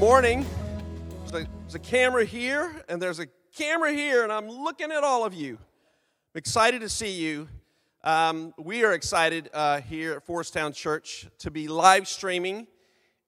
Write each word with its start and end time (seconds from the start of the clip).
morning. 0.00 0.46
There's 1.26 1.44
a, 1.44 1.48
there's 1.60 1.74
a 1.74 1.78
camera 1.78 2.24
here, 2.24 2.72
and 2.88 3.02
there's 3.02 3.18
a 3.18 3.26
camera 3.54 3.92
here, 3.92 4.22
and 4.22 4.32
I'm 4.32 4.48
looking 4.48 4.90
at 4.90 5.04
all 5.04 5.26
of 5.26 5.34
you. 5.34 5.58
I'm 5.58 6.38
excited 6.38 6.80
to 6.80 6.88
see 6.88 7.20
you. 7.20 7.48
Um, 8.02 8.54
we 8.56 8.82
are 8.82 8.94
excited 8.94 9.50
uh, 9.52 9.82
here 9.82 10.14
at 10.14 10.24
Forest 10.24 10.54
Town 10.54 10.72
Church 10.72 11.28
to 11.40 11.50
be 11.50 11.68
live 11.68 12.08
streaming, 12.08 12.66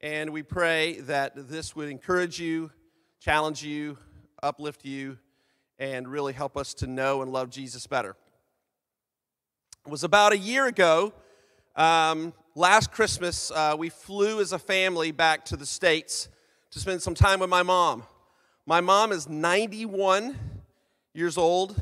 and 0.00 0.30
we 0.30 0.42
pray 0.42 1.00
that 1.00 1.50
this 1.50 1.76
would 1.76 1.90
encourage 1.90 2.40
you, 2.40 2.70
challenge 3.20 3.62
you, 3.62 3.98
uplift 4.42 4.86
you, 4.86 5.18
and 5.78 6.08
really 6.08 6.32
help 6.32 6.56
us 6.56 6.72
to 6.72 6.86
know 6.86 7.20
and 7.20 7.30
love 7.30 7.50
Jesus 7.50 7.86
better. 7.86 8.16
It 9.84 9.90
was 9.90 10.04
about 10.04 10.32
a 10.32 10.38
year 10.38 10.66
ago, 10.66 11.12
um, 11.76 12.32
last 12.54 12.92
Christmas, 12.92 13.50
uh, 13.50 13.76
we 13.78 13.90
flew 13.90 14.40
as 14.40 14.54
a 14.54 14.58
family 14.58 15.10
back 15.12 15.44
to 15.44 15.56
the 15.58 15.66
States 15.66 16.30
to 16.72 16.80
spend 16.80 17.02
some 17.02 17.14
time 17.14 17.40
with 17.40 17.50
my 17.50 17.62
mom. 17.62 18.02
My 18.64 18.80
mom 18.80 19.12
is 19.12 19.28
91 19.28 20.38
years 21.12 21.36
old. 21.36 21.78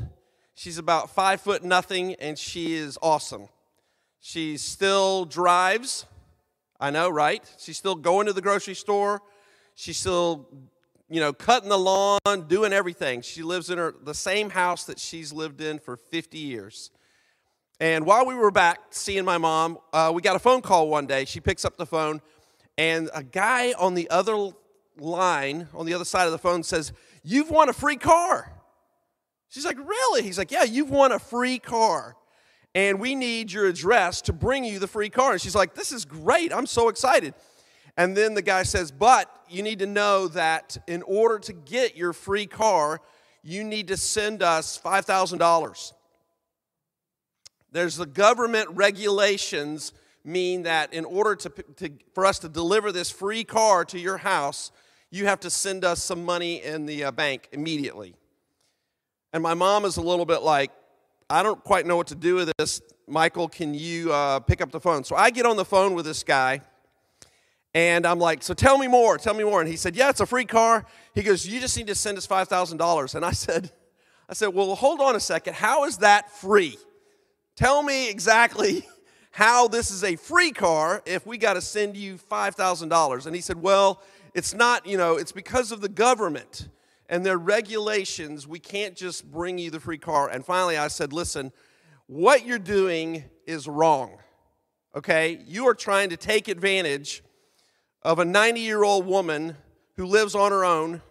She's 0.53 0.77
about 0.77 1.09
five 1.09 1.39
foot 1.39 1.63
nothing, 1.63 2.15
and 2.15 2.37
she 2.37 2.73
is 2.73 2.97
awesome. 3.01 3.47
She 4.19 4.57
still 4.57 5.23
drives. 5.23 6.05
I 6.79 6.91
know, 6.91 7.09
right? 7.09 7.41
She's 7.57 7.77
still 7.77 7.95
going 7.95 8.27
to 8.27 8.33
the 8.33 8.41
grocery 8.41 8.73
store. 8.73 9.21
She's 9.75 9.97
still, 9.97 10.49
you 11.09 11.21
know, 11.21 11.31
cutting 11.31 11.69
the 11.69 11.79
lawn, 11.79 12.47
doing 12.47 12.73
everything. 12.73 13.21
She 13.21 13.43
lives 13.43 13.69
in 13.69 13.77
her, 13.77 13.95
the 14.03 14.13
same 14.13 14.49
house 14.49 14.83
that 14.85 14.99
she's 14.99 15.31
lived 15.31 15.61
in 15.61 15.79
for 15.79 15.95
50 15.95 16.37
years. 16.37 16.91
And 17.79 18.05
while 18.05 18.25
we 18.25 18.35
were 18.35 18.51
back 18.51 18.79
seeing 18.89 19.23
my 19.23 19.37
mom, 19.37 19.77
uh, 19.93 20.11
we 20.13 20.21
got 20.21 20.35
a 20.35 20.39
phone 20.39 20.61
call 20.61 20.89
one 20.89 21.07
day. 21.07 21.23
She 21.23 21.39
picks 21.39 21.63
up 21.63 21.77
the 21.77 21.85
phone, 21.85 22.21
and 22.77 23.09
a 23.13 23.23
guy 23.23 23.73
on 23.79 23.93
the 23.93 24.09
other 24.09 24.51
line, 24.97 25.67
on 25.73 25.85
the 25.85 25.93
other 25.93 26.05
side 26.05 26.25
of 26.25 26.31
the 26.31 26.37
phone, 26.37 26.63
says, 26.63 26.93
You've 27.23 27.49
won 27.49 27.69
a 27.69 27.73
free 27.73 27.97
car. 27.97 28.51
She's 29.49 29.65
like, 29.65 29.77
Really? 29.77 30.23
He's 30.23 30.37
like, 30.37 30.51
Yeah, 30.51 30.63
you've 30.63 30.89
won 30.89 31.11
a 31.11 31.19
free 31.19 31.59
car. 31.59 32.15
And 32.73 32.99
we 32.99 33.15
need 33.15 33.51
your 33.51 33.67
address 33.67 34.21
to 34.21 34.33
bring 34.33 34.63
you 34.63 34.79
the 34.79 34.87
free 34.87 35.09
car. 35.09 35.33
And 35.33 35.41
she's 35.41 35.55
like, 35.55 35.73
This 35.73 35.91
is 35.91 36.05
great. 36.05 36.53
I'm 36.53 36.67
so 36.67 36.89
excited. 36.89 37.33
And 37.97 38.15
then 38.15 38.33
the 38.33 38.41
guy 38.41 38.63
says, 38.63 38.91
But 38.91 39.29
you 39.49 39.63
need 39.63 39.79
to 39.79 39.87
know 39.87 40.27
that 40.29 40.77
in 40.87 41.01
order 41.03 41.39
to 41.39 41.53
get 41.53 41.95
your 41.95 42.13
free 42.13 42.45
car, 42.45 43.01
you 43.43 43.63
need 43.63 43.87
to 43.87 43.97
send 43.97 44.43
us 44.43 44.79
$5,000. 44.83 45.93
There's 47.71 47.95
the 47.95 48.05
government 48.05 48.69
regulations 48.71 49.93
mean 50.23 50.63
that 50.63 50.93
in 50.93 51.05
order 51.05 51.35
to, 51.35 51.49
to, 51.49 51.91
for 52.13 52.25
us 52.25 52.39
to 52.39 52.49
deliver 52.49 52.91
this 52.91 53.09
free 53.09 53.43
car 53.43 53.85
to 53.85 53.99
your 53.99 54.17
house, 54.17 54.71
you 55.09 55.25
have 55.25 55.39
to 55.41 55.49
send 55.49 55.83
us 55.83 56.01
some 56.01 56.23
money 56.23 56.63
in 56.63 56.85
the 56.85 57.05
uh, 57.05 57.11
bank 57.11 57.49
immediately. 57.51 58.15
And 59.33 59.41
my 59.41 59.53
mom 59.53 59.85
is 59.85 59.97
a 59.97 60.01
little 60.01 60.25
bit 60.25 60.41
like, 60.41 60.71
I 61.29 61.43
don't 61.43 61.63
quite 61.63 61.85
know 61.85 61.95
what 61.95 62.07
to 62.07 62.15
do 62.15 62.35
with 62.35 62.51
this. 62.57 62.81
Michael, 63.07 63.47
can 63.47 63.73
you 63.73 64.11
uh, 64.11 64.39
pick 64.39 64.61
up 64.61 64.71
the 64.71 64.79
phone? 64.79 65.03
So 65.03 65.15
I 65.15 65.29
get 65.29 65.45
on 65.45 65.57
the 65.57 65.65
phone 65.65 65.93
with 65.93 66.05
this 66.05 66.23
guy, 66.23 66.61
and 67.73 68.05
I'm 68.05 68.19
like, 68.19 68.43
So 68.43 68.53
tell 68.53 68.77
me 68.77 68.87
more, 68.87 69.17
tell 69.17 69.33
me 69.33 69.43
more. 69.43 69.61
And 69.61 69.69
he 69.69 69.77
said, 69.77 69.95
Yeah, 69.95 70.09
it's 70.09 70.19
a 70.19 70.25
free 70.25 70.45
car. 70.45 70.85
He 71.15 71.23
goes, 71.23 71.47
You 71.47 71.59
just 71.59 71.77
need 71.77 71.87
to 71.87 71.95
send 71.95 72.17
us 72.17 72.27
$5,000. 72.27 73.15
And 73.15 73.25
I 73.25 73.31
said, 73.31 73.71
I 74.29 74.33
said, 74.33 74.47
Well, 74.47 74.75
hold 74.75 74.99
on 74.99 75.15
a 75.15 75.19
second. 75.19 75.55
How 75.55 75.85
is 75.85 75.97
that 75.97 76.31
free? 76.31 76.77
Tell 77.55 77.81
me 77.83 78.09
exactly 78.09 78.85
how 79.31 79.67
this 79.67 79.91
is 79.91 80.03
a 80.03 80.17
free 80.17 80.51
car 80.51 81.01
if 81.05 81.25
we 81.25 81.37
got 81.37 81.53
to 81.53 81.61
send 81.61 81.95
you 81.95 82.15
$5,000. 82.15 83.25
And 83.25 83.35
he 83.35 83.41
said, 83.41 83.61
Well, 83.61 84.01
it's 84.33 84.53
not, 84.53 84.85
you 84.85 84.97
know, 84.97 85.15
it's 85.15 85.31
because 85.31 85.71
of 85.71 85.81
the 85.81 85.89
government 85.89 86.67
and 87.09 87.25
their 87.25 87.37
regulations. 87.37 88.47
We 88.47 88.59
can't 88.59 88.95
just 88.95 89.29
bring 89.31 89.57
you 89.57 89.71
the 89.71 89.79
free 89.79 89.97
car. 89.97 90.29
And 90.29 90.45
finally, 90.45 90.77
I 90.77 90.89
said, 90.89 91.13
Listen, 91.13 91.51
what 92.07 92.45
you're 92.45 92.59
doing 92.59 93.23
is 93.47 93.67
wrong. 93.67 94.17
Okay? 94.95 95.39
You 95.47 95.67
are 95.67 95.73
trying 95.73 96.09
to 96.09 96.17
take 96.17 96.49
advantage 96.49 97.23
of 98.03 98.19
a 98.19 98.25
90 98.25 98.59
year 98.59 98.83
old 98.83 99.05
woman 99.05 99.55
who 99.95 100.05
lives 100.05 100.35
on 100.35 100.51
her 100.51 100.65
own 100.65 101.01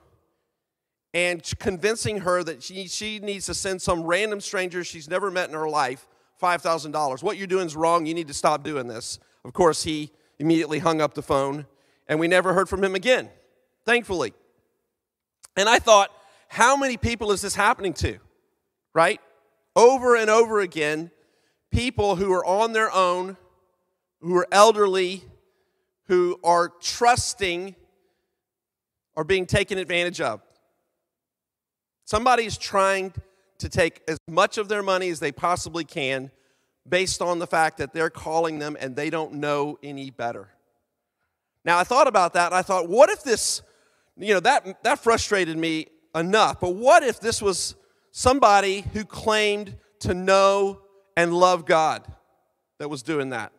and 1.14 1.42
convincing 1.58 2.18
her 2.18 2.44
that 2.44 2.62
she, 2.62 2.86
she 2.86 3.18
needs 3.18 3.46
to 3.46 3.54
send 3.54 3.80
some 3.80 4.02
random 4.02 4.40
stranger 4.40 4.84
she's 4.84 5.08
never 5.08 5.30
met 5.30 5.48
in 5.48 5.54
her 5.54 5.68
life 5.68 6.06
$5,000. 6.40 7.22
What 7.22 7.36
you're 7.36 7.46
doing 7.46 7.66
is 7.66 7.76
wrong. 7.76 8.06
You 8.06 8.14
need 8.14 8.28
to 8.28 8.34
stop 8.34 8.62
doing 8.64 8.86
this. 8.86 9.18
Of 9.44 9.52
course, 9.52 9.82
he 9.82 10.10
immediately 10.38 10.78
hung 10.78 11.00
up 11.00 11.14
the 11.14 11.22
phone, 11.22 11.66
and 12.08 12.18
we 12.18 12.28
never 12.28 12.54
heard 12.54 12.68
from 12.68 12.82
him 12.82 12.94
again, 12.94 13.28
thankfully. 13.84 14.32
And 15.56 15.68
I 15.68 15.78
thought, 15.78 16.10
how 16.48 16.76
many 16.76 16.96
people 16.96 17.32
is 17.32 17.42
this 17.42 17.54
happening 17.54 17.92
to? 17.94 18.18
Right? 18.94 19.20
Over 19.76 20.16
and 20.16 20.30
over 20.30 20.60
again, 20.60 21.10
people 21.70 22.16
who 22.16 22.32
are 22.32 22.44
on 22.44 22.72
their 22.72 22.90
own, 22.92 23.36
who 24.20 24.36
are 24.36 24.48
elderly, 24.50 25.22
who 26.06 26.40
are 26.42 26.70
trusting, 26.80 27.76
are 29.16 29.24
being 29.24 29.46
taken 29.46 29.78
advantage 29.78 30.20
of. 30.20 30.40
Somebody 32.04 32.44
is 32.44 32.58
trying 32.58 33.12
to 33.60 33.68
take 33.68 34.02
as 34.08 34.18
much 34.28 34.58
of 34.58 34.68
their 34.68 34.82
money 34.82 35.08
as 35.08 35.20
they 35.20 35.32
possibly 35.32 35.84
can 35.84 36.30
based 36.88 37.22
on 37.22 37.38
the 37.38 37.46
fact 37.46 37.78
that 37.78 37.92
they're 37.92 38.10
calling 38.10 38.58
them 38.58 38.76
and 38.80 38.96
they 38.96 39.10
don't 39.10 39.34
know 39.34 39.78
any 39.82 40.10
better. 40.10 40.48
Now, 41.64 41.78
I 41.78 41.84
thought 41.84 42.06
about 42.06 42.32
that. 42.34 42.52
I 42.52 42.62
thought, 42.62 42.88
what 42.88 43.10
if 43.10 43.22
this, 43.22 43.62
you 44.16 44.34
know, 44.34 44.40
that, 44.40 44.82
that 44.82 44.98
frustrated 44.98 45.56
me 45.56 45.86
enough, 46.14 46.58
but 46.60 46.74
what 46.74 47.02
if 47.02 47.20
this 47.20 47.42
was 47.42 47.74
somebody 48.10 48.84
who 48.92 49.04
claimed 49.04 49.76
to 50.00 50.14
know 50.14 50.80
and 51.16 51.34
love 51.34 51.66
God 51.66 52.10
that 52.78 52.88
was 52.88 53.02
doing 53.02 53.30
that? 53.30 53.52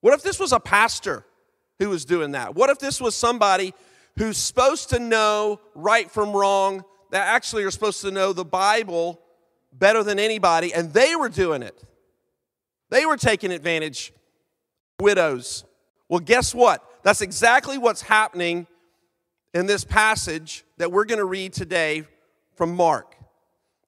What 0.00 0.14
if 0.14 0.22
this 0.22 0.38
was 0.38 0.52
a 0.52 0.60
pastor 0.60 1.24
who 1.78 1.88
was 1.88 2.04
doing 2.04 2.32
that? 2.32 2.54
What 2.54 2.70
if 2.70 2.78
this 2.78 3.00
was 3.00 3.14
somebody 3.16 3.74
who's 4.16 4.36
supposed 4.36 4.90
to 4.90 4.98
know 4.98 5.60
right 5.74 6.10
from 6.10 6.32
wrong, 6.32 6.84
that 7.12 7.28
actually 7.28 7.62
are 7.62 7.70
supposed 7.70 8.00
to 8.00 8.10
know 8.10 8.32
the 8.32 8.44
Bible 8.44 9.20
better 9.72 10.02
than 10.02 10.18
anybody, 10.18 10.74
and 10.74 10.92
they 10.92 11.14
were 11.14 11.28
doing 11.28 11.62
it. 11.62 11.84
They 12.90 13.06
were 13.06 13.18
taking 13.18 13.52
advantage 13.52 14.12
widows. 14.98 15.64
Well, 16.08 16.20
guess 16.20 16.54
what? 16.54 16.82
That's 17.02 17.20
exactly 17.20 17.76
what's 17.76 18.02
happening 18.02 18.66
in 19.52 19.66
this 19.66 19.84
passage 19.84 20.64
that 20.78 20.90
we're 20.90 21.04
going 21.04 21.18
to 21.18 21.26
read 21.26 21.52
today 21.52 22.04
from 22.54 22.74
Mark. 22.74 23.14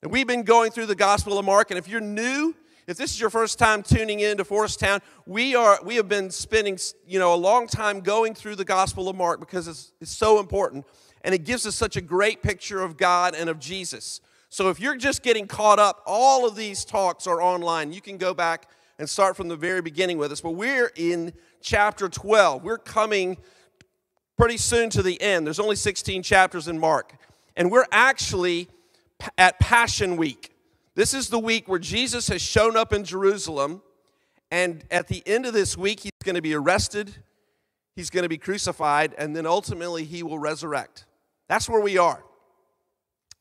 And 0.02 0.12
we've 0.12 0.26
been 0.26 0.42
going 0.42 0.70
through 0.70 0.86
the 0.86 0.94
Gospel 0.94 1.38
of 1.38 1.46
Mark, 1.46 1.70
and 1.70 1.78
if 1.78 1.88
you're 1.88 2.02
new, 2.02 2.54
if 2.86 2.98
this 2.98 3.12
is 3.12 3.20
your 3.20 3.30
first 3.30 3.58
time 3.58 3.82
tuning 3.82 4.20
in 4.20 4.36
to 4.36 4.44
Forest 4.44 4.80
Town, 4.80 5.00
we 5.24 5.54
are 5.54 5.78
we 5.82 5.96
have 5.96 6.10
been 6.10 6.30
spending 6.30 6.78
you 7.06 7.18
know 7.18 7.32
a 7.32 7.36
long 7.36 7.66
time 7.66 8.00
going 8.00 8.34
through 8.34 8.56
the 8.56 8.66
Gospel 8.66 9.08
of 9.08 9.16
Mark 9.16 9.40
because 9.40 9.66
it's, 9.66 9.92
it's 10.02 10.10
so 10.10 10.38
important 10.38 10.84
and 11.24 11.34
it 11.34 11.44
gives 11.44 11.66
us 11.66 11.74
such 11.74 11.96
a 11.96 12.00
great 12.00 12.42
picture 12.42 12.82
of 12.82 12.96
God 12.96 13.34
and 13.34 13.48
of 13.50 13.58
Jesus. 13.58 14.20
So 14.50 14.68
if 14.68 14.78
you're 14.78 14.96
just 14.96 15.24
getting 15.24 15.48
caught 15.48 15.80
up, 15.80 16.02
all 16.06 16.46
of 16.46 16.54
these 16.54 16.84
talks 16.84 17.26
are 17.26 17.42
online. 17.42 17.92
You 17.92 18.00
can 18.00 18.18
go 18.18 18.34
back 18.34 18.70
and 18.98 19.08
start 19.08 19.36
from 19.36 19.48
the 19.48 19.56
very 19.56 19.80
beginning 19.80 20.18
with 20.18 20.30
us. 20.30 20.40
But 20.40 20.52
we're 20.52 20.92
in 20.94 21.32
chapter 21.60 22.08
12. 22.08 22.62
We're 22.62 22.78
coming 22.78 23.38
pretty 24.36 24.58
soon 24.58 24.90
to 24.90 25.02
the 25.02 25.20
end. 25.20 25.46
There's 25.46 25.58
only 25.58 25.76
16 25.76 26.22
chapters 26.22 26.68
in 26.68 26.78
Mark. 26.78 27.16
And 27.56 27.70
we're 27.70 27.86
actually 27.90 28.68
at 29.38 29.58
Passion 29.58 30.16
Week. 30.16 30.52
This 30.94 31.14
is 31.14 31.28
the 31.28 31.38
week 31.38 31.66
where 31.66 31.80
Jesus 31.80 32.28
has 32.28 32.40
shown 32.42 32.76
up 32.76 32.92
in 32.92 33.02
Jerusalem. 33.02 33.82
And 34.50 34.84
at 34.90 35.08
the 35.08 35.22
end 35.26 35.46
of 35.46 35.52
this 35.52 35.76
week, 35.76 36.00
he's 36.00 36.12
going 36.22 36.36
to 36.36 36.42
be 36.42 36.54
arrested, 36.54 37.16
he's 37.96 38.10
going 38.10 38.22
to 38.22 38.28
be 38.28 38.38
crucified, 38.38 39.14
and 39.18 39.34
then 39.34 39.46
ultimately 39.46 40.04
he 40.04 40.22
will 40.22 40.38
resurrect. 40.38 41.06
That's 41.48 41.68
where 41.68 41.80
we 41.80 41.98
are. 41.98 42.22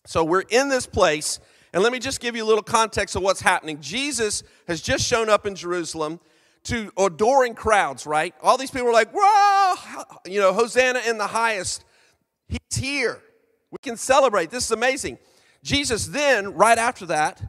So 0.06 0.24
we're 0.24 0.42
in 0.42 0.70
this 0.70 0.86
place, 0.86 1.40
and 1.74 1.82
let 1.82 1.92
me 1.92 2.00
just 2.00 2.20
give 2.20 2.36
you 2.36 2.44
a 2.44 2.48
little 2.48 2.64
context 2.64 3.16
of 3.16 3.22
what's 3.22 3.42
happening. 3.42 3.80
Jesus 3.80 4.44
has 4.68 4.82
just 4.82 5.06
shown 5.06 5.30
up 5.30 5.46
in 5.46 5.56
Jerusalem 5.56 6.20
to 6.66 6.92
adoring 6.98 7.56
crowds, 7.56 8.06
right? 8.06 8.34
All 8.42 8.58
these 8.58 8.72
people 8.72 8.88
are 8.88 8.94
like, 8.94 9.12
whoa, 9.14 10.04
you 10.26 10.40
know, 10.40 10.54
Hosanna 10.54 11.02
in 11.08 11.18
the 11.18 11.28
highest. 11.28 11.84
He's 12.48 12.60
here. 12.76 13.22
We 13.72 13.78
can 13.82 13.98
celebrate. 13.98 14.50
This 14.50 14.66
is 14.66 14.72
amazing. 14.72 15.18
Jesus 15.64 16.08
then, 16.08 16.54
right 16.54 16.78
after 16.78 17.06
that, 17.08 17.42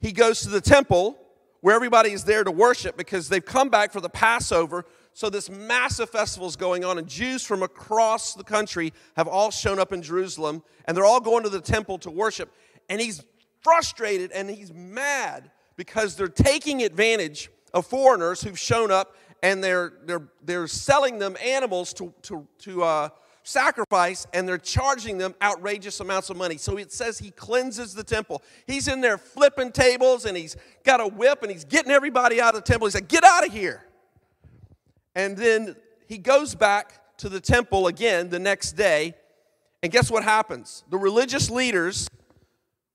he 0.00 0.12
goes 0.12 0.40
to 0.42 0.48
the 0.48 0.60
temple 0.60 1.18
where 1.60 1.74
everybody 1.74 2.10
is 2.10 2.24
there 2.24 2.42
to 2.42 2.50
worship 2.50 2.96
because 2.96 3.28
they've 3.28 3.44
come 3.44 3.68
back 3.68 3.92
for 3.92 4.00
the 4.00 4.08
Passover 4.08 4.86
so 5.12 5.28
this 5.28 5.50
massive 5.50 6.10
festival 6.10 6.48
is 6.48 6.56
going 6.56 6.84
on, 6.84 6.98
and 6.98 7.08
Jews 7.08 7.44
from 7.44 7.62
across 7.62 8.34
the 8.34 8.44
country 8.44 8.92
have 9.16 9.28
all 9.28 9.50
shown 9.50 9.78
up 9.78 9.92
in 9.92 10.02
Jerusalem, 10.02 10.62
and 10.86 10.96
they're 10.96 11.04
all 11.04 11.20
going 11.20 11.42
to 11.42 11.48
the 11.48 11.60
temple 11.60 11.98
to 11.98 12.10
worship. 12.10 12.52
And 12.88 13.00
he's 13.00 13.22
frustrated 13.60 14.32
and 14.32 14.50
he's 14.50 14.72
mad 14.72 15.50
because 15.76 16.16
they're 16.16 16.28
taking 16.28 16.82
advantage 16.82 17.50
of 17.72 17.86
foreigners 17.86 18.42
who've 18.42 18.58
shown 18.58 18.90
up 18.90 19.16
and 19.42 19.62
they're, 19.62 19.92
they're, 20.04 20.28
they're 20.44 20.66
selling 20.66 21.18
them 21.18 21.36
animals 21.42 21.92
to, 21.94 22.12
to, 22.22 22.46
to, 22.58 22.82
uh, 22.82 23.08
sacrifice 23.42 24.26
and 24.34 24.46
they're 24.46 24.58
charging 24.58 25.18
them 25.18 25.34
outrageous 25.42 26.00
amounts 26.00 26.30
of 26.30 26.36
money. 26.36 26.56
So 26.56 26.76
it 26.76 26.92
says 26.92 27.18
he 27.18 27.30
cleanses 27.30 27.94
the 27.94 28.04
temple. 28.04 28.42
He's 28.66 28.86
in 28.86 29.00
there 29.00 29.18
flipping 29.18 29.72
tables 29.72 30.26
and 30.26 30.36
he's 30.36 30.56
got 30.84 31.00
a 31.00 31.06
whip 31.06 31.42
and 31.42 31.50
he's 31.50 31.64
getting 31.64 31.90
everybody 31.90 32.40
out 32.40 32.54
of 32.54 32.64
the 32.64 32.70
temple. 32.70 32.86
He's 32.86 32.94
like, 32.94 33.08
Get 33.08 33.24
out 33.24 33.46
of 33.46 33.52
here. 33.52 33.82
And 35.14 35.36
then 35.36 35.76
he 36.06 36.18
goes 36.18 36.54
back 36.54 37.16
to 37.18 37.28
the 37.28 37.40
temple 37.40 37.86
again 37.86 38.28
the 38.28 38.38
next 38.38 38.72
day. 38.72 39.14
And 39.82 39.90
guess 39.90 40.10
what 40.10 40.24
happens? 40.24 40.84
The 40.90 40.98
religious 40.98 41.50
leaders 41.50 42.08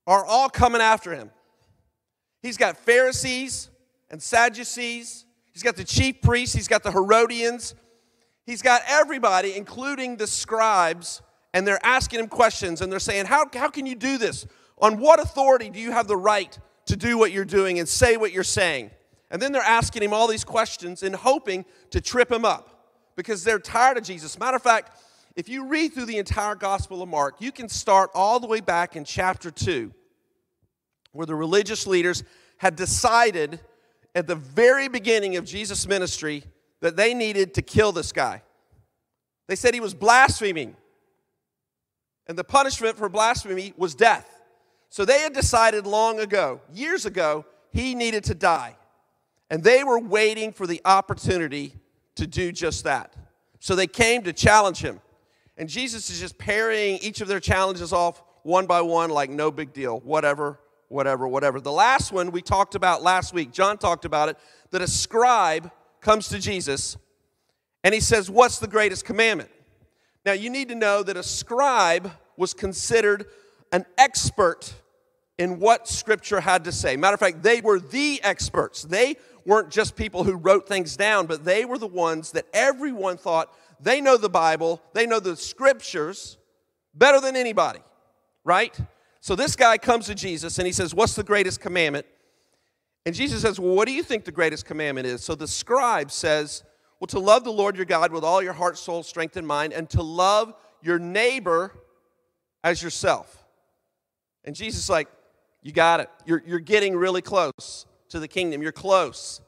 are 0.08 0.26
all 0.26 0.50
coming 0.50 0.82
after 0.82 1.14
him. 1.14 1.32
He's 2.42 2.58
got 2.58 2.78
Pharisees 2.78 3.70
and 4.12 4.22
Sadducees, 4.22 5.26
he's 5.52 5.64
got 5.64 5.76
the 5.76 5.84
chief 5.84 6.22
priests, 6.22 6.54
he's 6.54 6.68
got 6.68 6.84
the 6.84 6.92
Herodians, 6.92 7.74
he's 8.46 8.62
got 8.62 8.84
everybody, 8.88 9.56
including 9.56 10.18
the 10.18 10.28
scribes, 10.28 11.24
and 11.56 11.66
they're 11.66 11.84
asking 11.84 12.20
him 12.20 12.28
questions 12.28 12.82
and 12.82 12.92
they're 12.92 13.00
saying, 13.00 13.26
How, 13.26 13.46
how 13.54 13.70
can 13.70 13.86
you 13.86 13.96
do 13.96 14.18
this? 14.18 14.46
On 14.78 15.00
what 15.00 15.20
authority 15.20 15.70
do 15.70 15.80
you 15.80 15.92
have 15.92 16.08
the 16.08 16.18
right 16.18 16.58
to 16.86 16.96
do 16.96 17.18
what 17.18 17.32
you're 17.32 17.46
doing 17.46 17.80
and 17.80 17.88
say 17.88 18.18
what 18.18 18.32
you're 18.32 18.44
saying? 18.44 18.92
And 19.32 19.42
then 19.42 19.52
they're 19.52 19.62
asking 19.62 20.04
him 20.04 20.14
all 20.14 20.28
these 20.28 20.44
questions 20.44 21.04
and 21.04 21.16
hoping 21.16 21.66
to 21.90 22.00
trip 22.00 22.32
him 22.32 22.46
up 22.46 22.94
because 23.16 23.44
they're 23.44 23.60
tired 23.60 23.98
of 23.98 24.04
Jesus. 24.04 24.38
Matter 24.40 24.58
of 24.58 24.64
fact, 24.64 24.98
if 25.36 25.50
you 25.50 25.68
read 25.68 25.94
through 25.94 26.06
the 26.06 26.18
entire 26.18 26.56
Gospel 26.56 27.02
of 27.02 27.10
Mark, 27.10 27.36
you 27.40 27.52
can 27.52 27.68
start 27.68 28.10
all 28.14 28.40
the 28.40 28.48
way 28.48 28.62
back 28.62 28.96
in 28.96 29.04
chapter 29.04 29.52
2, 29.52 29.92
where 31.12 31.26
the 31.26 31.36
religious 31.36 31.86
leaders 31.86 32.24
had 32.58 32.76
decided 32.76 33.60
at 34.14 34.28
the 34.28 34.36
very 34.36 34.88
beginning 34.88 35.36
of 35.36 35.44
Jesus' 35.44 35.88
ministry 35.88 36.44
that 36.80 36.96
they 36.96 37.14
needed 37.14 37.54
to 37.56 37.62
kill 37.62 37.92
this 37.92 38.12
guy. 38.12 38.44
They 39.48 39.56
said 39.56 39.74
he 39.74 39.82
was 39.82 39.94
blaspheming, 39.94 40.76
and 42.28 42.38
the 42.38 42.44
punishment 42.44 42.98
for 42.98 43.10
blasphemy 43.10 43.74
was 43.76 43.94
death. 43.94 44.42
So 44.90 45.04
they 45.04 45.20
had 45.20 45.34
decided 45.34 45.86
long 45.86 46.20
ago, 46.20 46.62
years 46.72 47.06
ago, 47.06 47.46
he 47.72 47.94
needed 47.94 48.24
to 48.26 48.36
die. 48.36 48.78
And 49.50 49.64
they 49.64 49.84
were 49.84 50.00
waiting 50.00 50.52
for 50.52 50.66
the 50.66 50.82
opportunity 50.86 51.76
to 52.16 52.26
do 52.26 52.52
just 52.52 52.84
that. 52.84 53.14
So 53.60 53.76
they 53.76 53.88
came 53.88 54.24
to 54.24 54.34
challenge 54.34 54.80
him. 54.80 55.02
And 55.58 55.70
Jesus 55.70 56.10
is 56.10 56.20
just 56.20 56.38
parrying 56.38 57.00
each 57.02 57.22
of 57.22 57.28
their 57.28 57.40
challenges 57.40 57.94
off 57.94 58.22
one 58.44 58.66
by 58.66 58.82
one, 58.82 59.10
like 59.10 59.30
no 59.30 59.52
big 59.52 59.74
deal, 59.74 60.00
whatever, 60.02 60.60
whatever, 60.88 61.28
whatever. 61.28 61.60
The 61.60 61.72
last 61.72 62.12
one 62.12 62.32
we 62.32 62.42
talked 62.42 62.76
about 62.76 63.02
last 63.02 63.34
week, 63.34 63.52
John 63.52 63.78
talked 63.78 64.06
about 64.06 64.30
it, 64.30 64.38
that 64.72 64.82
a 64.82 64.88
scribe 64.88 65.72
comes 66.02 66.28
to 66.30 66.40
Jesus 66.40 66.98
and 67.84 67.94
he 67.94 68.00
says, 68.00 68.30
What's 68.30 68.60
the 68.60 68.68
greatest 68.68 69.06
commandment? 69.06 69.50
Now, 70.26 70.34
you 70.34 70.50
need 70.50 70.70
to 70.70 70.76
know 70.76 71.04
that 71.04 71.18
a 71.18 71.24
scribe 71.24 72.12
was 72.36 72.54
considered 72.54 73.26
an 73.72 73.86
expert 73.98 74.74
in 75.38 75.60
what 75.60 75.88
Scripture 75.88 76.40
had 76.40 76.64
to 76.64 76.72
say. 76.72 76.96
Matter 76.96 77.14
of 77.14 77.20
fact, 77.20 77.44
they 77.44 77.62
were 77.62 77.80
the 77.80 78.22
experts. 78.24 78.84
They 78.84 79.18
weren't 79.46 79.70
just 79.70 79.96
people 79.96 80.24
who 80.24 80.36
wrote 80.36 80.68
things 80.68 80.98
down, 80.98 81.28
but 81.28 81.46
they 81.46 81.66
were 81.66 81.78
the 81.78 81.88
ones 81.88 82.32
that 82.32 82.46
everyone 82.54 83.18
thought 83.18 83.54
they 83.80 84.02
know 84.02 84.18
the 84.18 84.30
Bible, 84.30 84.82
they 84.94 85.06
know 85.06 85.20
the 85.20 85.36
Scriptures 85.36 86.38
better 86.94 87.20
than 87.20 87.36
anybody, 87.36 87.80
right? 88.44 88.78
So 89.20 89.36
this 89.36 89.56
guy 89.56 89.78
comes 89.78 90.06
to 90.08 90.16
Jesus 90.16 90.58
and 90.60 90.66
he 90.66 90.72
says, 90.72 90.94
What's 90.94 91.16
the 91.16 91.24
greatest 91.24 91.60
commandment? 91.60 92.06
And 93.06 93.14
Jesus 93.14 93.42
says, 93.42 93.60
Well, 93.60 93.76
what 93.76 93.88
do 93.88 93.94
you 93.94 94.04
think 94.04 94.24
the 94.24 94.32
greatest 94.32 94.66
commandment 94.66 95.08
is? 95.08 95.24
So 95.24 95.36
the 95.36 95.48
scribe 95.48 96.12
says, 96.12 96.64
Well, 97.00 97.08
to 97.08 97.20
love 97.20 97.44
the 97.44 97.52
Lord 97.52 97.76
your 97.76 97.86
God 97.86 98.12
with 98.12 98.24
all 98.24 98.42
your 98.42 98.54
heart, 98.54 98.78
soul, 98.78 99.04
strength, 99.04 99.36
and 99.38 99.46
mind, 99.46 99.74
and 99.74 99.90
to 99.92 100.02
love 100.02 100.54
your 100.82 101.00
neighbor 101.00 101.74
as 102.64 102.82
yourself. 102.82 103.46
And 104.44 104.56
Jesus 104.56 104.84
is 104.84 104.90
like, 104.90 105.08
You 105.62 105.72
got 105.72 106.00
it. 106.00 106.10
You're, 106.26 106.44
you're 106.46 106.60
getting 106.60 106.96
really 106.96 107.22
close 107.22 107.86
to 108.16 108.20
the 108.20 108.28
kingdom. 108.28 108.62
You're 108.62 108.72
close. 108.72 109.42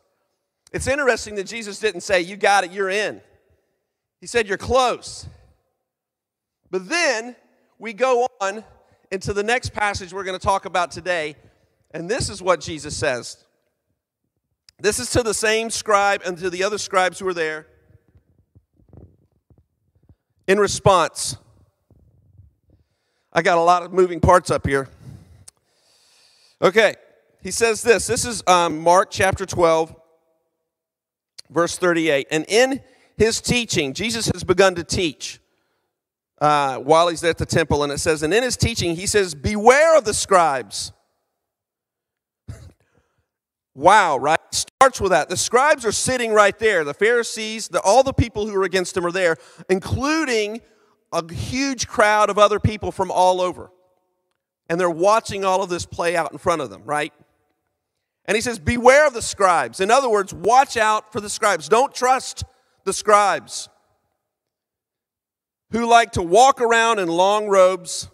It's 0.71 0.87
interesting 0.87 1.35
that 1.35 1.45
Jesus 1.45 1.79
didn't 1.79 2.01
say, 2.01 2.21
You 2.21 2.35
got 2.35 2.63
it, 2.63 2.71
you're 2.71 2.89
in. 2.89 3.21
He 4.19 4.27
said, 4.27 4.47
You're 4.47 4.57
close. 4.57 5.25
But 6.69 6.89
then 6.89 7.35
we 7.79 7.93
go 7.93 8.27
on 8.41 8.63
into 9.09 9.33
the 9.33 9.43
next 9.43 9.73
passage 9.73 10.11
we're 10.13 10.25
going 10.25 10.37
to 10.37 10.45
talk 10.45 10.65
about 10.65 10.91
today, 10.91 11.35
and 11.91 12.09
this 12.09 12.29
is 12.29 12.41
what 12.41 12.59
Jesus 12.59 12.95
says. 12.95 13.43
This 14.79 14.99
is 14.99 15.09
to 15.11 15.23
the 15.23 15.33
same 15.33 15.69
scribe 15.69 16.21
and 16.25 16.37
to 16.37 16.49
the 16.49 16.63
other 16.63 16.77
scribes 16.77 17.19
who 17.19 17.25
were 17.25 17.33
there. 17.33 17.67
In 20.45 20.59
response, 20.59 21.37
I 23.31 23.41
got 23.41 23.57
a 23.57 23.61
lot 23.61 23.83
of 23.83 23.93
moving 23.93 24.19
parts 24.19 24.51
up 24.51 24.67
here. 24.67 24.89
Okay, 26.61 26.95
he 27.47 27.51
says 27.51 27.81
this. 27.81 28.07
This 28.07 28.25
is 28.25 28.43
um, 28.45 28.77
Mark 28.77 29.09
chapter 29.09 29.45
12, 29.45 29.95
verse 31.49 31.77
38. 31.77 32.27
And 32.29 32.43
in 32.49 32.81
his 33.15 33.39
teaching, 33.39 33.93
Jesus 33.93 34.29
has 34.33 34.43
begun 34.43 34.75
to 34.75 34.83
teach 34.83 35.39
uh, 36.41 36.79
while 36.79 37.07
he's 37.07 37.23
at 37.23 37.37
the 37.37 37.45
temple, 37.45 37.83
and 37.83 37.93
it 37.93 37.99
says, 37.99 38.21
and 38.21 38.33
in 38.33 38.43
his 38.43 38.57
teaching, 38.57 38.97
he 38.97 39.05
says, 39.05 39.33
Beware 39.33 39.97
of 39.97 40.03
the 40.03 40.13
scribes. 40.13 40.91
wow, 43.73 44.17
right? 44.17 44.41
Starts 44.51 44.99
with 44.99 45.11
that. 45.11 45.29
The 45.29 45.37
scribes 45.37 45.85
are 45.85 45.93
sitting 45.93 46.33
right 46.33 46.59
there. 46.59 46.83
The 46.83 46.93
Pharisees, 46.93 47.69
the, 47.69 47.79
all 47.79 48.03
the 48.03 48.11
people 48.11 48.45
who 48.45 48.57
are 48.57 48.65
against 48.65 48.97
him 48.97 49.05
are 49.05 49.11
there, 49.13 49.37
including 49.69 50.59
a 51.13 51.33
huge 51.33 51.87
crowd 51.87 52.29
of 52.29 52.37
other 52.37 52.59
people 52.59 52.91
from 52.91 53.09
all 53.09 53.39
over. 53.39 53.71
And 54.67 54.77
they're 54.77 54.89
watching 54.89 55.45
all 55.45 55.63
of 55.63 55.69
this 55.69 55.85
play 55.85 56.17
out 56.17 56.33
in 56.33 56.39
front 56.39 56.61
of 56.61 56.69
them, 56.69 56.83
right? 56.83 57.13
And 58.27 58.35
he 58.35 58.41
says, 58.41 58.59
Beware 58.59 59.07
of 59.07 59.13
the 59.13 59.21
scribes. 59.21 59.79
In 59.79 59.89
other 59.89 60.09
words, 60.09 60.33
watch 60.33 60.77
out 60.77 61.11
for 61.11 61.21
the 61.21 61.29
scribes. 61.29 61.69
Don't 61.69 61.93
trust 61.93 62.43
the 62.83 62.93
scribes 62.93 63.69
who 65.71 65.85
like 65.85 66.11
to 66.13 66.21
walk 66.21 66.61
around 66.61 66.99
in 66.99 67.07
long 67.07 67.47
robes 67.47 68.09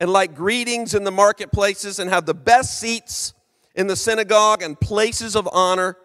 and 0.00 0.10
like 0.10 0.34
greetings 0.34 0.94
in 0.94 1.04
the 1.04 1.10
marketplaces 1.10 1.98
and 1.98 2.10
have 2.10 2.26
the 2.26 2.34
best 2.34 2.78
seats 2.78 3.34
in 3.74 3.86
the 3.86 3.96
synagogue 3.96 4.62
and 4.62 4.78
places 4.80 5.36
of 5.36 5.48
honor 5.52 5.96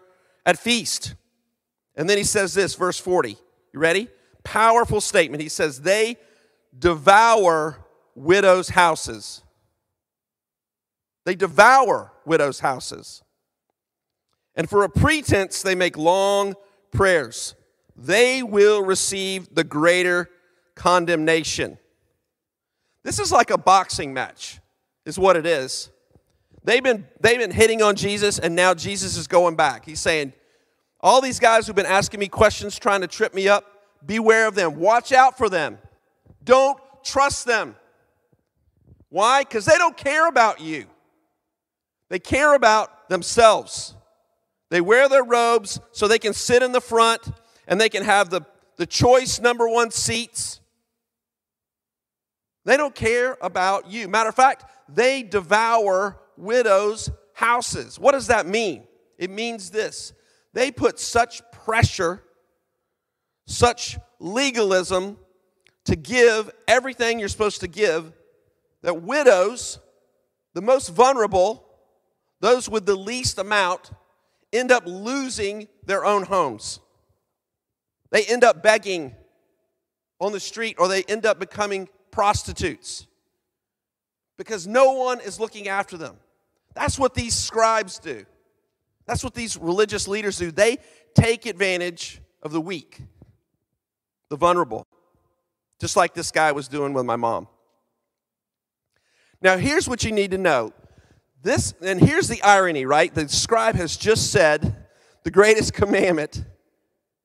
at 0.46 0.58
feast. 0.58 1.14
And 1.96 2.08
then 2.08 2.18
he 2.18 2.24
says 2.24 2.54
this, 2.54 2.74
verse 2.74 2.98
40. 2.98 3.36
You 3.72 3.80
ready? 3.80 4.08
Powerful 4.44 5.00
statement. 5.00 5.42
He 5.42 5.48
says, 5.48 5.80
They 5.80 6.16
devour 6.76 7.84
widows' 8.14 8.68
houses. 8.68 9.42
They 11.24 11.34
devour 11.34 12.12
widows' 12.24 12.60
houses. 12.60 13.23
And 14.56 14.68
for 14.68 14.84
a 14.84 14.88
pretense, 14.88 15.62
they 15.62 15.74
make 15.74 15.96
long 15.96 16.54
prayers 16.92 17.54
they 17.96 18.42
will 18.42 18.82
receive 18.82 19.54
the 19.54 19.64
greater 19.64 20.28
condemnation. 20.74 21.78
This 23.02 23.18
is 23.18 23.30
like 23.30 23.50
a 23.50 23.58
boxing 23.58 24.12
match, 24.12 24.60
is 25.04 25.18
what 25.18 25.36
it 25.36 25.46
is. 25.46 25.90
They've 26.64 26.82
been, 26.82 27.06
they've 27.20 27.38
been 27.38 27.50
hitting 27.50 27.82
on 27.82 27.94
Jesus, 27.94 28.38
and 28.38 28.56
now 28.56 28.74
Jesus 28.74 29.16
is 29.16 29.26
going 29.26 29.54
back. 29.54 29.84
He's 29.84 30.00
saying, 30.00 30.32
All 31.00 31.20
these 31.20 31.38
guys 31.38 31.66
who've 31.66 31.76
been 31.76 31.86
asking 31.86 32.20
me 32.20 32.28
questions, 32.28 32.78
trying 32.78 33.02
to 33.02 33.06
trip 33.06 33.34
me 33.34 33.48
up, 33.48 33.66
beware 34.04 34.48
of 34.48 34.54
them. 34.54 34.76
Watch 34.76 35.12
out 35.12 35.36
for 35.36 35.48
them. 35.48 35.78
Don't 36.42 36.78
trust 37.04 37.44
them. 37.44 37.76
Why? 39.10 39.42
Because 39.42 39.66
they 39.66 39.76
don't 39.76 39.96
care 39.96 40.26
about 40.26 40.60
you, 40.60 40.86
they 42.08 42.18
care 42.18 42.54
about 42.54 43.08
themselves. 43.08 43.94
They 44.74 44.80
wear 44.80 45.08
their 45.08 45.22
robes 45.22 45.78
so 45.92 46.08
they 46.08 46.18
can 46.18 46.32
sit 46.32 46.60
in 46.60 46.72
the 46.72 46.80
front 46.80 47.22
and 47.68 47.80
they 47.80 47.88
can 47.88 48.02
have 48.02 48.28
the, 48.28 48.40
the 48.76 48.86
choice 48.86 49.38
number 49.38 49.68
one 49.68 49.92
seats. 49.92 50.58
They 52.64 52.76
don't 52.76 52.92
care 52.92 53.38
about 53.40 53.88
you. 53.88 54.08
Matter 54.08 54.30
of 54.30 54.34
fact, 54.34 54.64
they 54.88 55.22
devour 55.22 56.18
widows' 56.36 57.08
houses. 57.34 58.00
What 58.00 58.14
does 58.14 58.26
that 58.26 58.48
mean? 58.48 58.82
It 59.16 59.30
means 59.30 59.70
this 59.70 60.12
they 60.54 60.72
put 60.72 60.98
such 60.98 61.40
pressure, 61.52 62.24
such 63.46 63.96
legalism 64.18 65.18
to 65.84 65.94
give 65.94 66.50
everything 66.66 67.20
you're 67.20 67.28
supposed 67.28 67.60
to 67.60 67.68
give 67.68 68.12
that 68.82 69.02
widows, 69.02 69.78
the 70.52 70.62
most 70.62 70.88
vulnerable, 70.88 71.64
those 72.40 72.68
with 72.68 72.86
the 72.86 72.96
least 72.96 73.38
amount, 73.38 73.92
end 74.54 74.70
up 74.70 74.84
losing 74.86 75.68
their 75.84 76.04
own 76.04 76.22
homes. 76.22 76.80
They 78.10 78.24
end 78.24 78.44
up 78.44 78.62
begging 78.62 79.14
on 80.20 80.32
the 80.32 80.40
street 80.40 80.76
or 80.78 80.88
they 80.88 81.02
end 81.04 81.26
up 81.26 81.38
becoming 81.38 81.88
prostitutes 82.10 83.06
because 84.38 84.66
no 84.66 84.92
one 84.92 85.20
is 85.20 85.40
looking 85.40 85.68
after 85.68 85.96
them. 85.96 86.16
That's 86.74 86.98
what 86.98 87.14
these 87.14 87.34
scribes 87.34 87.98
do. 87.98 88.24
That's 89.06 89.22
what 89.22 89.34
these 89.34 89.56
religious 89.56 90.08
leaders 90.08 90.38
do. 90.38 90.50
They 90.50 90.78
take 91.14 91.46
advantage 91.46 92.20
of 92.42 92.52
the 92.52 92.60
weak, 92.60 93.00
the 94.30 94.36
vulnerable. 94.36 94.86
just 95.80 95.96
like 95.96 96.14
this 96.14 96.30
guy 96.30 96.52
was 96.52 96.68
doing 96.68 96.92
with 96.92 97.04
my 97.04 97.16
mom. 97.16 97.48
Now, 99.42 99.58
here's 99.58 99.86
what 99.88 100.04
you 100.04 100.12
need 100.12 100.30
to 100.30 100.38
know. 100.38 100.72
This, 101.44 101.74
and 101.82 102.00
here's 102.00 102.26
the 102.26 102.42
irony, 102.42 102.86
right? 102.86 103.14
The 103.14 103.28
scribe 103.28 103.76
has 103.76 103.98
just 103.98 104.32
said 104.32 104.74
the 105.24 105.30
greatest 105.30 105.72
commandment 105.74 106.42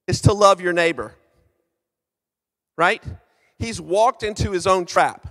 is 0.08 0.22
to 0.22 0.34
love 0.34 0.60
your 0.60 0.74
neighbor, 0.74 1.16
right? 2.78 3.02
He's 3.58 3.80
walked 3.80 4.22
into 4.24 4.52
his 4.52 4.68
own 4.68 4.86
trap. 4.86 5.26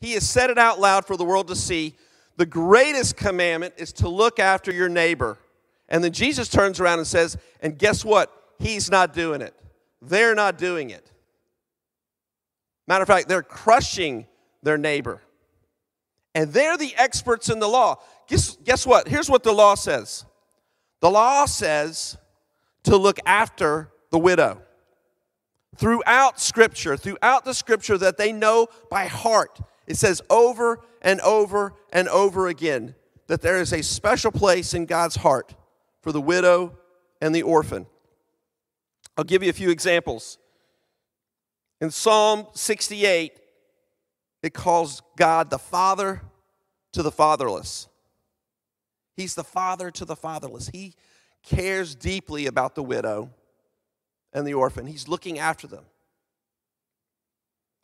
He 0.00 0.12
has 0.12 0.28
said 0.28 0.50
it 0.50 0.58
out 0.58 0.80
loud 0.80 1.06
for 1.06 1.16
the 1.16 1.24
world 1.24 1.46
to 1.48 1.56
see. 1.56 1.94
The 2.36 2.46
greatest 2.46 3.16
commandment 3.16 3.74
is 3.78 3.92
to 3.94 4.08
look 4.08 4.40
after 4.40 4.72
your 4.72 4.88
neighbor. 4.88 5.38
And 5.88 6.02
then 6.02 6.12
Jesus 6.12 6.48
turns 6.48 6.80
around 6.80 6.98
and 6.98 7.06
says, 7.06 7.38
and 7.60 7.78
guess 7.78 8.04
what? 8.04 8.32
He's 8.58 8.90
not 8.90 9.12
doing 9.12 9.40
it. 9.40 9.54
They're 10.02 10.34
not 10.34 10.58
doing 10.58 10.90
it. 10.90 11.10
Matter 12.88 13.02
of 13.02 13.08
fact, 13.08 13.28
they're 13.28 13.42
crushing 13.42 14.26
their 14.62 14.76
neighbor. 14.76 15.22
And 16.36 16.52
they're 16.52 16.76
the 16.76 16.94
experts 16.96 17.48
in 17.48 17.60
the 17.60 17.66
law. 17.66 17.96
Guess, 18.28 18.58
guess 18.62 18.86
what? 18.86 19.08
Here's 19.08 19.30
what 19.30 19.42
the 19.42 19.52
law 19.52 19.74
says 19.74 20.26
the 21.00 21.10
law 21.10 21.46
says 21.46 22.18
to 22.82 22.96
look 22.98 23.18
after 23.24 23.90
the 24.10 24.18
widow. 24.18 24.60
Throughout 25.76 26.38
Scripture, 26.38 26.98
throughout 26.98 27.46
the 27.46 27.54
Scripture 27.54 27.96
that 27.98 28.18
they 28.18 28.32
know 28.32 28.68
by 28.90 29.06
heart, 29.06 29.60
it 29.86 29.96
says 29.96 30.20
over 30.28 30.80
and 31.00 31.22
over 31.22 31.72
and 31.90 32.06
over 32.08 32.48
again 32.48 32.94
that 33.28 33.40
there 33.40 33.58
is 33.58 33.72
a 33.72 33.82
special 33.82 34.30
place 34.30 34.74
in 34.74 34.84
God's 34.84 35.16
heart 35.16 35.54
for 36.02 36.12
the 36.12 36.20
widow 36.20 36.76
and 37.22 37.34
the 37.34 37.42
orphan. 37.42 37.86
I'll 39.16 39.24
give 39.24 39.42
you 39.42 39.48
a 39.48 39.54
few 39.54 39.70
examples. 39.70 40.36
In 41.80 41.90
Psalm 41.90 42.46
68, 42.52 43.32
it 44.46 44.54
calls 44.54 45.02
God 45.16 45.50
the 45.50 45.58
Father 45.58 46.22
to 46.92 47.02
the 47.02 47.10
fatherless. 47.10 47.88
He's 49.16 49.34
the 49.34 49.44
Father 49.44 49.90
to 49.90 50.04
the 50.04 50.14
fatherless. 50.14 50.68
He 50.68 50.94
cares 51.42 51.94
deeply 51.94 52.46
about 52.46 52.76
the 52.76 52.82
widow 52.82 53.30
and 54.32 54.46
the 54.46 54.54
orphan. 54.54 54.86
He's 54.86 55.08
looking 55.08 55.38
after 55.38 55.66
them. 55.66 55.84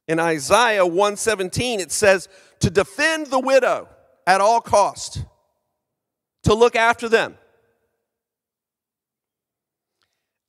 In 0.07 0.21
Isaiah 0.21 0.87
117 0.87 1.81
it 1.81 1.91
says 1.91 2.29
to 2.61 2.71
defend 2.71 3.27
the 3.27 3.41
widow 3.41 3.89
at 4.27 4.41
all 4.41 4.61
cost, 4.61 5.25
to 6.45 6.55
look 6.55 6.77
after 6.77 7.09
them. 7.09 7.37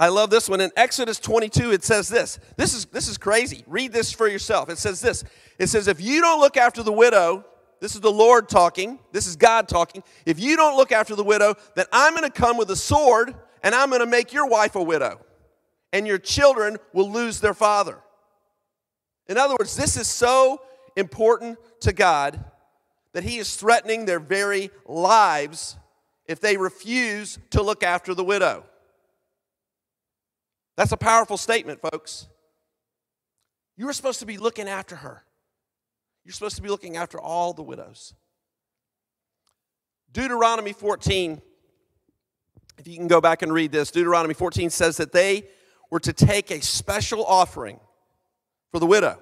I 0.04 0.10
love 0.10 0.30
this 0.30 0.50
one. 0.50 0.60
In 0.60 0.70
Exodus 0.76 1.18
22, 1.18 1.72
it 1.72 1.82
says 1.82 2.10
this. 2.10 2.38
This 2.58 2.74
is, 2.74 2.84
this 2.88 3.08
is 3.08 3.18
crazy. 3.18 3.64
Read 3.68 3.94
this 3.94 4.12
for 4.12 4.28
yourself. 4.28 4.70
It 4.70 4.78
says 4.78 5.00
this. 5.00 5.24
It 5.58 5.68
says, 5.68 5.88
if 5.88 6.02
you 6.02 6.20
don't 6.20 6.42
look 6.42 6.58
after 6.58 6.84
the 6.84 6.92
widow, 6.92 7.46
this 7.80 7.96
is 7.96 8.02
the 8.02 8.12
Lord 8.12 8.50
talking, 8.50 9.00
this 9.14 9.28
is 9.28 9.38
God 9.38 9.70
talking. 9.70 10.04
If 10.26 10.42
you 10.42 10.58
don't 10.58 10.76
look 10.76 10.92
after 10.92 11.16
the 11.16 11.24
widow, 11.24 11.56
then 11.76 11.86
I'm 11.94 12.14
going 12.18 12.30
to 12.30 12.38
come 12.38 12.58
with 12.58 12.70
a 12.70 12.76
sword 12.76 13.34
and 13.64 13.74
I'm 13.74 13.88
going 13.88 14.02
to 14.02 14.06
make 14.06 14.34
your 14.34 14.46
wife 14.46 14.76
a 14.76 14.84
widow, 14.84 15.22
and 15.94 16.06
your 16.06 16.18
children 16.18 16.76
will 16.92 17.10
lose 17.10 17.40
their 17.40 17.54
father. 17.54 17.98
In 19.30 19.38
other 19.38 19.56
words, 19.58 19.78
this 19.78 19.96
is 19.96 20.10
so 20.10 20.62
important 20.98 21.58
to 21.80 21.94
God 21.94 22.44
that 23.14 23.24
He 23.24 23.38
is 23.38 23.56
threatening 23.56 24.04
their 24.04 24.20
very 24.20 24.70
lives 24.86 25.78
if 26.28 26.42
they 26.42 26.58
refuse 26.58 27.40
to 27.52 27.64
look 27.64 27.84
after 27.84 28.14
the 28.14 28.26
widow. 28.26 28.66
That's 30.76 30.92
a 30.92 30.98
powerful 30.98 31.38
statement, 31.38 31.82
folks. 31.82 32.28
You 33.78 33.86
were 33.86 33.94
supposed 33.94 34.20
to 34.20 34.26
be 34.26 34.38
looking 34.38 34.68
after 34.68 34.96
her. 34.98 35.24
You're 36.26 36.34
supposed 36.34 36.56
to 36.56 36.62
be 36.62 36.70
looking 36.70 36.98
after 36.98 37.20
all 37.20 37.54
the 37.54 37.64
widows. 37.64 38.14
Deuteronomy 40.12 40.74
14, 40.74 41.42
if 42.78 42.88
you 42.88 42.98
can 42.98 43.08
go 43.08 43.20
back 43.20 43.42
and 43.42 43.52
read 43.52 43.72
this, 43.72 43.92
Deuteronomy 43.92 44.34
14 44.34 44.70
says 44.70 44.98
that 44.98 45.12
they 45.12 45.44
were 45.90 46.00
to 46.00 46.14
take 46.14 46.52
a 46.52 46.62
special 46.62 47.26
offering 47.26 47.80
for 48.72 48.80
the 48.80 48.86
widow 48.86 49.22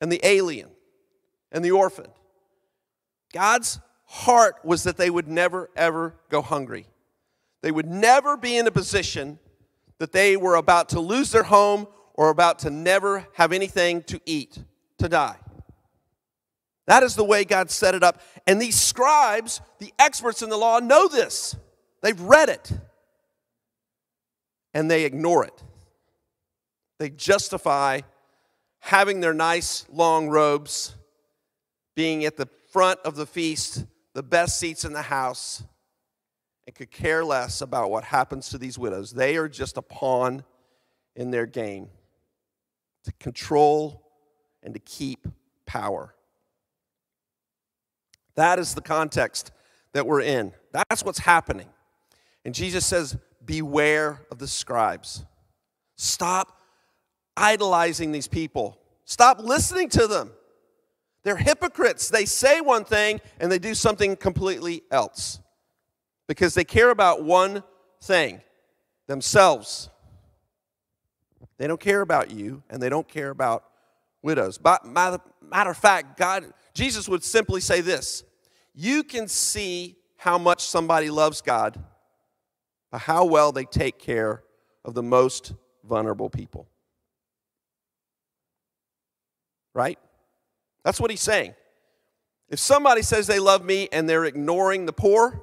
and 0.00 0.12
the 0.12 0.20
alien 0.22 0.68
and 1.50 1.64
the 1.64 1.70
orphan. 1.70 2.06
God's 3.32 3.80
heart 4.06 4.56
was 4.64 4.84
that 4.84 4.96
they 4.96 5.10
would 5.10 5.28
never, 5.28 5.70
ever 5.76 6.14
go 6.28 6.42
hungry. 6.42 6.86
They 7.62 7.70
would 7.70 7.88
never 7.88 8.36
be 8.36 8.56
in 8.56 8.66
a 8.66 8.70
position 8.70 9.38
that 10.00 10.12
they 10.12 10.36
were 10.36 10.56
about 10.56 10.88
to 10.88 10.98
lose 10.98 11.30
their 11.30 11.44
home 11.44 11.86
or 12.14 12.30
about 12.30 12.58
to 12.60 12.70
never 12.70 13.28
have 13.34 13.52
anything 13.52 14.02
to 14.04 14.18
eat, 14.26 14.58
to 14.98 15.08
die. 15.08 15.36
That 16.86 17.02
is 17.04 17.14
the 17.14 17.24
way 17.24 17.44
God 17.44 17.70
set 17.70 17.94
it 17.94 18.02
up. 18.02 18.20
And 18.46 18.60
these 18.60 18.80
scribes, 18.80 19.60
the 19.78 19.92
experts 19.98 20.42
in 20.42 20.48
the 20.48 20.56
law, 20.56 20.80
know 20.80 21.06
this. 21.06 21.54
They've 22.02 22.20
read 22.20 22.48
it. 22.48 22.72
And 24.74 24.90
they 24.90 25.04
ignore 25.04 25.44
it. 25.44 25.62
They 26.98 27.10
justify 27.10 28.00
having 28.80 29.20
their 29.20 29.34
nice 29.34 29.84
long 29.92 30.30
robes, 30.30 30.96
being 31.94 32.24
at 32.24 32.38
the 32.38 32.48
front 32.72 33.00
of 33.04 33.16
the 33.16 33.26
feast, 33.26 33.84
the 34.14 34.22
best 34.22 34.58
seats 34.58 34.84
in 34.84 34.94
the 34.94 35.02
house, 35.02 35.62
and 36.70 36.76
could 36.76 36.92
care 36.92 37.24
less 37.24 37.62
about 37.62 37.90
what 37.90 38.04
happens 38.04 38.48
to 38.50 38.56
these 38.56 38.78
widows. 38.78 39.10
They 39.10 39.36
are 39.36 39.48
just 39.48 39.76
a 39.76 39.82
pawn 39.82 40.44
in 41.16 41.32
their 41.32 41.44
game 41.44 41.88
to 43.02 43.12
control 43.18 44.06
and 44.62 44.72
to 44.74 44.78
keep 44.78 45.26
power. 45.66 46.14
That 48.36 48.60
is 48.60 48.74
the 48.74 48.82
context 48.82 49.50
that 49.94 50.06
we're 50.06 50.20
in. 50.20 50.52
That's 50.70 51.04
what's 51.04 51.18
happening. 51.18 51.66
And 52.44 52.54
Jesus 52.54 52.86
says, 52.86 53.18
Beware 53.44 54.24
of 54.30 54.38
the 54.38 54.46
scribes. 54.46 55.24
Stop 55.96 56.60
idolizing 57.36 58.12
these 58.12 58.28
people, 58.28 58.78
stop 59.06 59.40
listening 59.40 59.88
to 59.88 60.06
them. 60.06 60.30
They're 61.24 61.36
hypocrites. 61.36 62.10
They 62.10 62.26
say 62.26 62.60
one 62.60 62.84
thing 62.84 63.20
and 63.40 63.50
they 63.50 63.58
do 63.58 63.74
something 63.74 64.14
completely 64.14 64.84
else 64.92 65.40
because 66.30 66.54
they 66.54 66.62
care 66.62 66.90
about 66.90 67.24
one 67.24 67.64
thing 68.00 68.40
themselves. 69.08 69.90
They 71.58 71.66
don't 71.66 71.80
care 71.80 72.02
about 72.02 72.30
you 72.30 72.62
and 72.70 72.80
they 72.80 72.88
don't 72.88 73.08
care 73.08 73.30
about 73.30 73.64
widows. 74.22 74.56
But 74.56 74.86
matter, 74.86 75.18
of 75.52 75.76
fact, 75.76 76.16
God, 76.16 76.52
Jesus 76.72 77.08
would 77.08 77.24
simply 77.24 77.60
say 77.60 77.80
this 77.80 78.22
You 78.76 79.02
can 79.02 79.26
see 79.26 79.96
how 80.18 80.38
much 80.38 80.62
somebody 80.62 81.10
loves 81.10 81.40
God 81.40 81.82
by 82.92 82.98
how 82.98 83.24
well 83.24 83.50
they 83.50 83.64
take 83.64 83.98
care 83.98 84.44
of 84.84 84.94
the 84.94 85.02
most 85.02 85.52
vulnerable 85.82 86.30
people. 86.30 86.68
Right? 89.74 89.98
That's 90.84 91.00
what 91.00 91.10
he's 91.10 91.22
saying. 91.22 91.56
If 92.48 92.60
somebody 92.60 93.02
says 93.02 93.26
they 93.26 93.40
love 93.40 93.64
me 93.64 93.88
and 93.90 94.08
they're 94.08 94.26
ignoring 94.26 94.86
the 94.86 94.92
poor, 94.92 95.42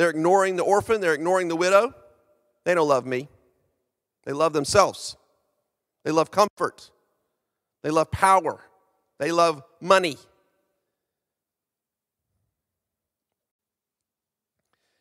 they're 0.00 0.08
ignoring 0.08 0.56
the 0.56 0.62
orphan, 0.62 1.02
they're 1.02 1.12
ignoring 1.12 1.48
the 1.48 1.56
widow, 1.56 1.92
they 2.64 2.72
don't 2.74 2.88
love 2.88 3.04
me. 3.04 3.28
They 4.24 4.32
love 4.32 4.54
themselves. 4.54 5.14
They 6.04 6.10
love 6.10 6.30
comfort. 6.30 6.90
They 7.82 7.90
love 7.90 8.10
power. 8.10 8.62
They 9.18 9.30
love 9.30 9.62
money. 9.78 10.16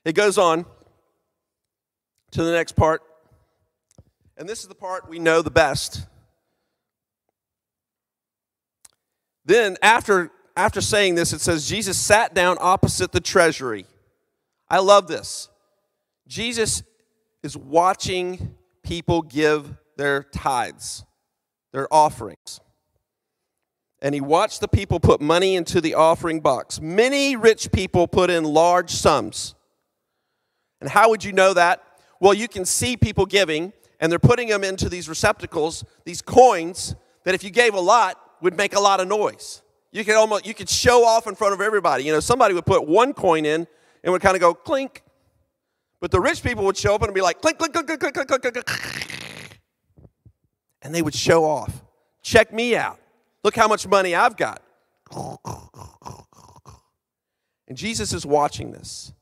It 0.04 0.16
goes 0.16 0.38
on 0.38 0.66
to 2.32 2.44
the 2.44 2.52
next 2.52 2.74
part. 2.74 3.02
And 4.36 4.50
this 4.50 4.64
is 4.64 4.68
the 4.68 4.76
part 4.76 5.10
we 5.10 5.18
know 5.18 5.42
the 5.42 5.50
best. 5.50 6.06
Then, 9.46 9.78
after, 9.82 10.30
after 10.58 10.82
saying 10.82 11.16
this, 11.16 11.32
it 11.32 11.40
says 11.40 11.70
Jesus 11.70 11.98
sat 11.98 12.34
down 12.34 12.58
opposite 12.60 13.14
the 13.14 13.22
treasury. 13.22 13.86
I 14.70 14.80
love 14.80 15.08
this. 15.08 15.50
Jesus 16.28 16.84
is 17.44 17.58
watching 17.58 18.56
people 18.84 19.22
give 19.22 19.76
their 19.98 20.24
tithes, 20.24 21.04
their 21.74 21.92
offerings. 21.94 22.60
And 24.02 24.16
he 24.16 24.22
watched 24.22 24.62
the 24.62 24.68
people 24.68 25.00
put 25.00 25.20
money 25.20 25.56
into 25.56 25.82
the 25.82 25.96
offering 25.96 26.40
box. 26.40 26.80
Many 26.80 27.36
rich 27.36 27.72
people 27.72 28.08
put 28.08 28.30
in 28.30 28.44
large 28.44 28.92
sums. 28.92 29.56
And 30.80 30.90
how 30.90 31.10
would 31.10 31.24
you 31.24 31.34
know 31.34 31.54
that? 31.54 31.84
Well, 32.22 32.34
you 32.34 32.48
can 32.48 32.64
see 32.64 32.96
people 32.96 33.26
giving, 33.26 33.74
and 34.00 34.12
they're 34.12 34.20
putting 34.20 34.48
them 34.48 34.64
into 34.64 34.88
these 34.88 35.10
receptacles, 35.10 35.84
these 36.06 36.22
coins 36.22 36.96
that 37.26 37.36
if 37.36 37.44
you 37.44 37.50
gave 37.50 37.74
a 37.74 37.80
lot, 37.80 38.18
would 38.42 38.56
make 38.56 38.74
a 38.74 38.80
lot 38.80 39.02
of 39.02 39.08
noise. 39.08 39.62
You 39.92 40.06
could 40.06 40.16
almost 40.16 40.46
you 40.46 40.54
could 40.54 40.70
show 40.70 41.04
off 41.04 41.28
in 41.28 41.36
front 41.36 41.54
of 41.54 41.62
everybody. 41.62 42.04
You 42.04 42.14
know, 42.14 42.20
somebody 42.20 42.54
would 42.54 42.66
put 42.66 42.88
one 42.88 43.14
coin 43.14 43.46
in 43.46 43.68
and 44.04 44.12
would 44.12 44.22
kind 44.22 44.36
of 44.36 44.42
go 44.42 44.54
clink. 44.54 45.04
But 46.00 46.12
the 46.12 46.20
rich 46.20 46.42
people 46.44 46.64
would 46.66 46.78
show 46.78 46.96
up 46.96 47.04
and 47.04 47.14
be 47.14 47.22
like 47.22 47.42
clink, 47.42 47.58
clink, 47.58 47.74
clink, 47.74 47.88
clink, 47.88 48.02
clink, 48.02 48.16
clink, 48.16 48.30
clink, 48.30 48.42
clink. 48.42 48.66
Clink, 48.66 49.60
and 50.82 50.96
they 50.96 51.02
would 51.02 51.16
show 51.16 51.46
off. 51.46 51.84
Check 52.22 52.54
me 52.54 52.76
out. 52.76 53.00
Look 53.44 53.56
how 53.56 53.68
much 53.68 53.88
money 53.88 54.16
I've 54.16 54.38
got. 54.38 54.62
And 57.68 57.78
Jesus 57.78 58.14
is 58.14 58.26
watching 58.26 58.72
this. 58.72 59.14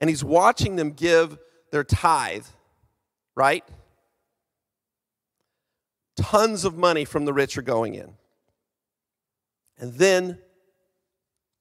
And 0.00 0.10
he's 0.10 0.24
watching 0.24 0.76
them 0.76 0.92
give 0.92 1.38
their 1.72 1.84
tithe, 1.84 2.46
right? 3.34 3.64
Tons 6.16 6.64
of 6.64 6.76
money 6.76 7.04
from 7.04 7.24
the 7.24 7.32
rich 7.32 7.58
are 7.58 7.62
going 7.62 7.94
in. 7.94 8.14
And 9.78 9.94
then 9.94 10.38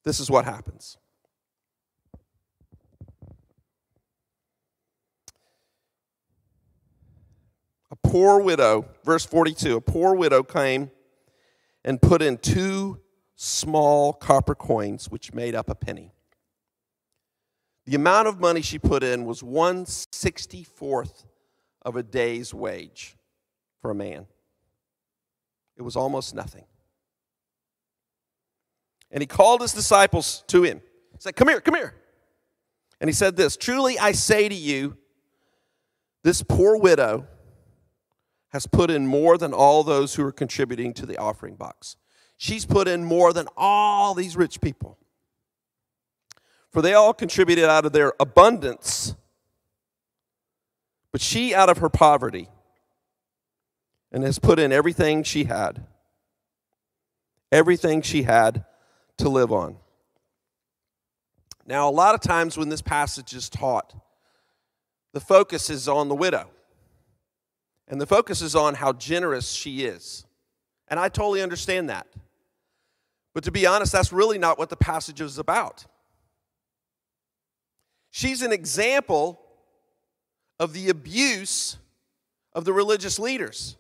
this 0.04 0.20
is 0.20 0.30
what 0.30 0.46
happens. 0.46 0.98
Poor 8.10 8.40
widow, 8.40 8.86
verse 9.04 9.26
42, 9.26 9.78
a 9.78 9.82
poor 9.82 10.16
widow 10.16 10.44
came 10.44 10.92
and 11.84 12.02
put 12.02 12.22
in 12.22 12.38
two 12.38 13.00
small 13.36 14.14
copper 14.14 14.56
coins, 14.56 15.10
which 15.10 15.34
made 15.34 15.56
up 15.56 15.70
a 15.70 15.76
penny. 15.76 16.12
The 17.86 17.96
amount 17.96 18.28
of 18.28 18.40
money 18.40 18.62
she 18.62 18.80
put 18.80 19.04
in 19.04 19.26
was 19.26 19.42
164th 19.42 21.26
of 21.84 21.96
a 21.96 22.04
day's 22.04 22.54
wage 22.54 23.16
for 23.82 23.92
a 23.92 23.96
man. 23.96 24.26
It 25.78 25.84
was 25.84 25.96
almost 25.96 26.34
nothing. 26.34 26.66
And 29.12 29.22
he 29.22 29.28
called 29.28 29.62
his 29.62 29.74
disciples 29.74 30.44
to 30.48 30.64
him. 30.64 30.82
He 31.12 31.18
said, 31.20 31.36
Come 31.36 31.48
here, 31.48 31.62
come 31.62 31.76
here. 31.76 31.94
And 33.00 33.10
he 33.10 33.14
said 33.14 33.36
this 33.36 33.56
Truly 33.56 34.00
I 34.00 34.14
say 34.14 34.50
to 34.50 34.56
you, 34.56 34.98
this 36.24 36.42
poor 36.42 36.76
widow 36.78 37.28
has 38.50 38.68
put 38.68 38.90
in 38.90 39.08
more 39.08 39.38
than 39.38 39.54
all 39.54 39.84
those 39.84 40.16
who 40.16 40.26
are 40.26 40.32
contributing 40.32 40.94
to 40.94 41.06
the 41.06 41.18
offering 41.18 41.56
box. 41.56 41.98
She's 42.38 42.66
put 42.66 42.88
in 42.88 43.04
more 43.04 43.34
than 43.34 43.48
all 43.58 44.14
these 44.14 44.36
rich 44.36 44.62
people. 44.62 44.98
For 46.70 46.82
they 46.82 46.94
all 46.94 47.14
contributed 47.14 47.66
out 47.66 47.86
of 47.86 47.94
their 47.94 48.14
abundance, 48.20 49.16
but 51.12 51.22
she 51.22 51.56
out 51.56 51.70
of 51.70 51.78
her 51.78 51.90
poverty, 51.90 52.50
and 54.12 54.24
has 54.24 54.40
put 54.40 54.60
in 54.60 54.72
everything 54.72 55.24
she 55.24 55.46
had. 55.46 55.86
Everything 57.52 58.02
she 58.02 58.24
had 58.24 58.66
to 59.18 59.30
live 59.30 59.52
on. 59.52 59.78
Now, 61.66 61.90
a 61.90 61.92
lot 61.92 62.16
of 62.16 62.22
times 62.22 62.58
when 62.58 62.70
this 62.70 62.82
passage 62.82 63.34
is 63.34 63.50
taught, 63.50 63.94
the 65.14 65.20
focus 65.22 65.70
is 65.70 65.88
on 65.88 66.10
the 66.10 66.16
widow. 66.16 66.50
And 67.88 68.02
the 68.02 68.08
focus 68.08 68.42
is 68.42 68.56
on 68.56 68.76
how 68.76 68.94
generous 68.94 69.52
she 69.52 69.86
is. 69.86 70.26
And 70.88 71.00
I 71.00 71.10
totally 71.10 71.42
understand 71.42 71.90
that. 71.90 72.08
But 73.34 73.44
to 73.44 73.52
be 73.52 73.66
honest, 73.66 73.92
that's 73.92 74.14
really 74.14 74.38
not 74.38 74.58
what 74.58 74.70
the 74.70 74.76
passage 74.76 75.22
is 75.22 75.38
about. 75.38 75.86
She's 78.12 78.42
an 78.42 78.54
example 78.54 79.42
of 80.60 80.74
the 80.74 80.90
abuse 80.90 81.78
of 82.54 82.64
the 82.64 82.74
religious 82.74 83.20
leaders. 83.20 83.76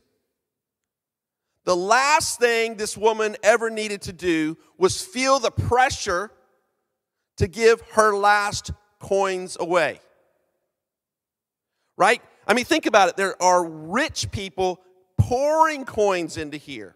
The 1.63 1.75
last 1.75 2.39
thing 2.39 2.75
this 2.75 2.97
woman 2.97 3.37
ever 3.41 3.69
needed 3.69 4.03
to 4.03 4.13
do 4.13 4.57
was 4.77 5.01
feel 5.01 5.39
the 5.39 5.51
pressure 5.51 6.31
to 7.37 7.47
give 7.47 7.81
her 7.93 8.15
last 8.15 8.71
coins 8.99 9.57
away. 9.59 9.99
Right? 11.97 12.21
I 12.47 12.53
mean, 12.53 12.65
think 12.65 12.85
about 12.85 13.09
it. 13.09 13.17
There 13.17 13.41
are 13.41 13.65
rich 13.65 14.31
people 14.31 14.81
pouring 15.17 15.85
coins 15.85 16.37
into 16.37 16.57
here. 16.57 16.95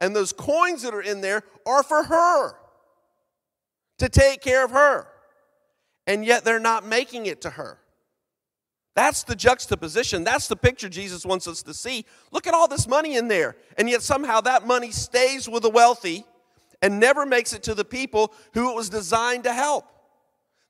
And 0.00 0.16
those 0.16 0.32
coins 0.32 0.82
that 0.82 0.94
are 0.94 1.02
in 1.02 1.20
there 1.20 1.42
are 1.64 1.82
for 1.82 2.02
her 2.02 2.54
to 3.98 4.08
take 4.08 4.40
care 4.40 4.64
of 4.64 4.72
her. 4.72 5.06
And 6.06 6.24
yet 6.24 6.44
they're 6.44 6.58
not 6.58 6.84
making 6.84 7.26
it 7.26 7.42
to 7.42 7.50
her. 7.50 7.78
That's 8.94 9.22
the 9.22 9.36
juxtaposition. 9.36 10.24
That's 10.24 10.48
the 10.48 10.56
picture 10.56 10.88
Jesus 10.88 11.24
wants 11.24 11.46
us 11.46 11.62
to 11.62 11.72
see. 11.72 12.04
Look 12.30 12.46
at 12.46 12.52
all 12.52 12.68
this 12.68 12.86
money 12.86 13.16
in 13.16 13.28
there. 13.28 13.56
And 13.78 13.88
yet 13.88 14.02
somehow 14.02 14.40
that 14.42 14.66
money 14.66 14.90
stays 14.90 15.48
with 15.48 15.62
the 15.62 15.70
wealthy 15.70 16.24
and 16.82 16.98
never 16.98 17.24
makes 17.24 17.52
it 17.52 17.62
to 17.64 17.74
the 17.74 17.84
people 17.84 18.34
who 18.52 18.70
it 18.70 18.74
was 18.74 18.88
designed 18.88 19.44
to 19.44 19.52
help. 19.52 19.86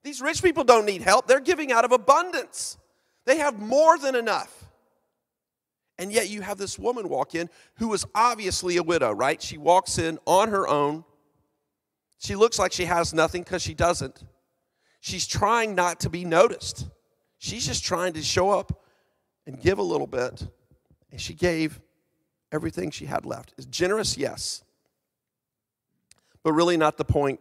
These 0.05 0.21
rich 0.21 0.43
people 0.43 0.63
don't 0.63 0.85
need 0.85 1.03
help, 1.03 1.27
they're 1.27 1.41
giving 1.41 1.73
out 1.73 1.85
of 1.85 1.93
abundance. 1.93 2.77
They 3.25 3.39
have 3.39 3.59
more 3.59 3.99
than 3.99 4.15
enough. 4.15 4.53
And 5.99 6.13
yet 6.13 6.29
you 6.29 6.41
have 6.41 6.59
this 6.59 6.79
woman 6.79 7.09
walk 7.09 7.35
in 7.35 7.49
who 7.77 7.93
is 7.95 8.05
obviously 8.15 8.77
a 8.77 8.83
widow, 8.83 9.13
right? 9.13 9.41
She 9.41 9.59
walks 9.59 9.99
in 9.99 10.19
on 10.27 10.49
her 10.49 10.67
own. 10.67 11.05
She 12.19 12.35
looks 12.35 12.59
like 12.59 12.73
she 12.73 12.87
has 12.87 13.13
nothing 13.13 13.43
because 13.43 13.63
she 13.63 13.75
doesn't. 13.75 14.25
She's 15.01 15.27
trying 15.27 15.75
not 15.75 16.01
to 16.01 16.11
be 16.11 16.25
noticed. 16.25 16.89
She's 17.39 17.67
just 17.67 17.85
trying 17.85 18.15
to 18.15 18.23
show 18.23 18.51
up 18.51 18.85
and 19.47 19.61
give 19.61 19.79
a 19.79 19.83
little 19.83 20.07
bit. 20.07 20.47
And 21.11 21.21
she 21.21 21.35
gave 21.35 21.81
everything 22.51 22.91
she 22.91 23.07
had 23.07 23.27
left. 23.27 23.55
Is 23.57 23.67
generous? 23.67 24.17
Yes. 24.17 24.63
But 26.43 26.53
really 26.53 26.77
not 26.77 26.97
the 26.97 27.05
point 27.05 27.41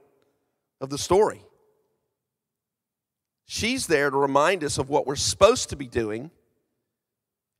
of 0.79 0.89
the 0.89 0.97
story. 0.97 1.43
She's 3.45 3.87
there 3.87 4.09
to 4.09 4.17
remind 4.17 4.63
us 4.63 4.77
of 4.77 4.89
what 4.89 5.05
we're 5.05 5.15
supposed 5.15 5.69
to 5.69 5.75
be 5.75 5.87
doing 5.87 6.31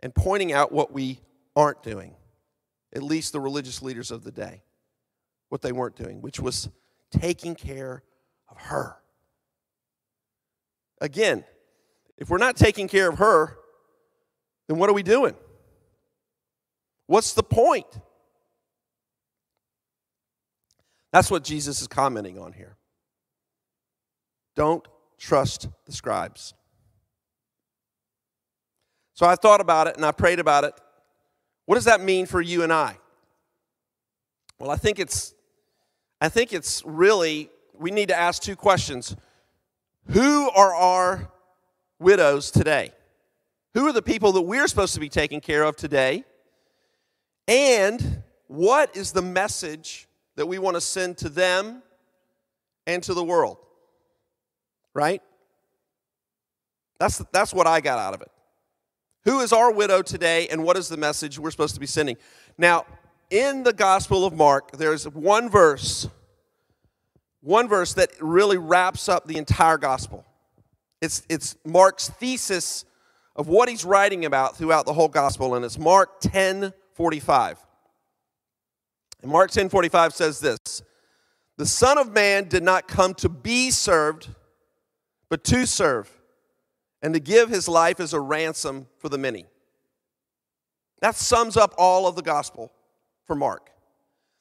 and 0.02 0.16
pointing 0.16 0.54
out 0.54 0.72
what 0.72 0.92
we 0.92 1.20
aren't 1.56 1.84
doing, 1.84 2.16
at 2.96 3.04
least 3.04 3.34
the 3.34 3.40
religious 3.40 3.82
leaders 3.82 4.10
of 4.12 4.24
the 4.24 4.32
day, 4.32 4.64
what 5.50 5.62
they 5.62 5.72
weren't 5.72 5.96
doing, 5.96 6.22
which 6.22 6.40
was 6.40 6.70
taking 7.12 7.56
care 7.56 8.04
of 8.50 8.58
her. 8.58 8.98
Again, 11.02 11.44
if 12.18 12.30
we're 12.30 12.38
not 12.38 12.56
taking 12.56 12.88
care 12.88 13.10
of 13.10 13.18
her, 13.18 13.58
then 14.68 14.78
what 14.78 14.90
are 14.90 14.94
we 14.94 15.04
doing? 15.04 15.36
What's 17.08 17.34
the 17.34 17.44
point? 17.44 17.88
That's 21.12 21.30
what 21.30 21.44
Jesus 21.44 21.82
is 21.82 21.88
commenting 21.88 22.40
on 22.40 22.54
here. 22.54 22.78
Don't 24.56 24.88
trust 25.22 25.70
the 25.86 25.92
scribes. 25.92 26.54
So 29.14 29.26
I 29.26 29.36
thought 29.36 29.62
about 29.62 29.88
it 29.88 29.96
and 29.96 30.04
I 30.04 30.12
prayed 30.12 30.40
about 30.40 30.64
it. 30.64 30.74
What 31.68 31.76
does 31.76 31.86
that 31.86 32.02
mean 32.02 32.26
for 32.26 32.42
you 32.42 32.64
and 32.64 32.74
I? 32.74 32.98
Well, 34.60 34.72
I 34.72 34.76
think 34.76 35.00
it's 35.00 35.34
I 36.20 36.30
think 36.30 36.54
it's 36.54 36.84
really 36.86 37.50
we 37.78 37.92
need 37.92 38.10
to 38.10 38.18
ask 38.18 38.42
two 38.42 38.56
questions. 38.56 39.16
Who 40.08 40.50
are 40.50 40.74
our 40.74 41.32
widows 42.00 42.50
today? 42.50 42.92
Who 43.76 43.88
are 43.88 43.94
the 43.94 44.02
people 44.02 44.32
that 44.34 44.42
we're 44.42 44.68
supposed 44.68 44.96
to 44.96 45.00
be 45.00 45.10
taking 45.10 45.40
care 45.40 45.64
of 45.64 45.76
today? 45.76 46.26
And 47.48 48.24
what 48.48 48.96
is 48.96 49.12
the 49.12 49.22
message 49.22 50.08
that 50.36 50.48
we 50.48 50.58
want 50.58 50.76
to 50.76 50.82
send 50.82 51.18
to 51.20 51.30
them 51.30 51.84
and 52.88 53.02
to 53.04 53.14
the 53.14 53.24
world? 53.24 53.58
Right? 54.94 55.22
That's, 57.00 57.18
that's 57.32 57.54
what 57.54 57.68
I 57.68 57.82
got 57.82 58.00
out 58.00 58.14
of 58.14 58.22
it. 58.22 58.32
Who 59.26 59.40
is 59.40 59.54
our 59.54 59.72
widow 59.72 60.02
today, 60.02 60.48
and 60.48 60.64
what 60.64 60.78
is 60.78 60.90
the 60.90 60.98
message 60.98 61.38
we're 61.38 61.52
supposed 61.52 61.76
to 61.76 61.80
be 61.80 61.88
sending? 61.88 62.18
Now, 62.58 62.86
in 63.30 63.64
the 63.64 63.74
Gospel 63.74 64.26
of 64.26 64.34
Mark, 64.34 64.72
there's 64.78 65.08
one 65.08 65.50
verse, 65.50 66.08
one 67.42 67.68
verse 67.68 67.94
that 67.94 68.12
really 68.20 68.58
wraps 68.58 69.08
up 69.08 69.28
the 69.28 69.38
entire 69.38 69.78
Gospel. 69.78 70.26
It's, 71.02 71.24
it's 71.30 71.56
Mark's 71.66 72.10
thesis 72.10 72.86
of 73.36 73.48
what 73.48 73.70
he's 73.70 73.86
writing 73.86 74.26
about 74.26 74.58
throughout 74.58 74.86
the 74.86 74.94
whole 74.94 75.08
Gospel, 75.08 75.56
and 75.56 75.64
it's 75.64 75.80
Mark 75.80 76.20
10 76.20 76.74
45. 76.94 77.58
And 79.22 79.32
Mark 79.32 79.52
10 79.52 79.70
45 79.70 80.14
says 80.14 80.40
this 80.40 80.82
The 81.58 81.66
Son 81.66 81.98
of 81.98 82.12
Man 82.12 82.48
did 82.48 82.64
not 82.64 82.88
come 82.88 83.14
to 83.16 83.30
be 83.30 83.72
served 83.72 84.30
but 85.32 85.46
to 85.46 85.66
serve 85.66 86.12
and 87.02 87.14
to 87.14 87.20
give 87.22 87.48
his 87.48 87.70
life 87.70 88.02
as 88.02 88.12
a 88.12 88.20
ransom 88.20 88.86
for 88.98 89.08
the 89.08 89.18
many. 89.18 89.46
That 91.00 91.16
sums 91.16 91.56
up 91.56 91.74
all 91.78 92.06
of 92.06 92.18
the 92.18 92.22
gospel 92.22 92.70
for 93.26 93.36
Mark. 93.38 93.72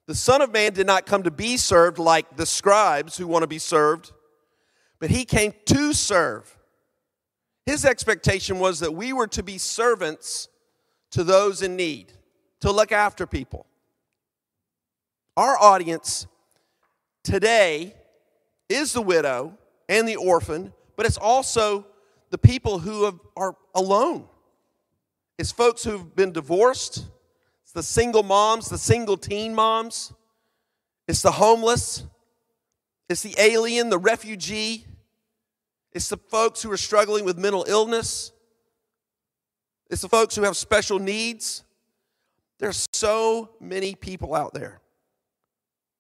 The 0.09 0.17
Son 0.17 0.43
of 0.43 0.53
Man 0.53 0.73
did 0.73 0.89
not 0.89 1.07
come 1.07 1.23
to 1.23 1.31
be 1.31 1.57
served 1.57 2.01
like 2.01 2.37
the 2.37 2.45
scribes 2.45 3.17
who 3.17 3.29
want 3.29 3.45
to 3.45 3.47
be 3.47 3.61
served, 3.61 4.11
but 4.99 5.11
he 5.11 5.25
came 5.25 5.55
to 5.67 5.93
serve. 5.93 6.59
His 7.67 7.85
expectation 7.85 8.59
was 8.59 8.81
that 8.81 8.93
we 8.93 9.13
were 9.13 9.29
to 9.29 9.45
be 9.45 9.59
servants 9.59 10.49
to 11.13 11.23
those 11.23 11.63
in 11.63 11.77
need, 11.77 12.13
to 12.63 12.73
look 12.73 12.91
after 12.91 13.29
people. 13.29 13.65
Our 15.37 15.57
audience 15.57 16.27
today 17.23 17.95
is 18.69 18.93
the 18.93 19.03
widow 19.03 19.57
and 19.89 20.09
the 20.09 20.17
orphan 20.17 20.73
but 21.01 21.07
it's 21.07 21.17
also 21.17 21.87
the 22.29 22.37
people 22.37 22.79
who 22.79 23.07
have, 23.07 23.19
are 23.35 23.57
alone. 23.75 24.27
It's 25.39 25.51
folks 25.51 25.83
who've 25.83 26.15
been 26.15 26.31
divorced, 26.31 27.07
It's 27.63 27.73
the 27.73 27.83
single 27.83 28.23
moms, 28.23 28.69
the 28.69 28.77
single 28.77 29.17
teen 29.17 29.55
moms. 29.55 30.13
It's 31.09 31.23
the 31.23 31.31
homeless. 31.31 32.05
It's 33.09 33.23
the 33.23 33.35
alien, 33.39 33.89
the 33.89 33.97
refugee. 33.97 34.85
It's 35.95 36.11
the 36.11 36.19
folks 36.19 36.61
who 36.63 36.71
are 36.71 36.77
struggling 36.77 37.25
with 37.25 37.39
mental 37.39 37.65
illness. 37.67 38.33
It's 39.89 40.03
the 40.03 40.09
folks 40.11 40.37
who 40.37 40.43
have 40.43 40.55
special 40.55 40.99
needs. 40.99 41.65
There's 42.59 42.87
so 42.93 43.53
many 43.59 43.95
people 43.95 44.35
out 44.35 44.53
there 44.53 44.83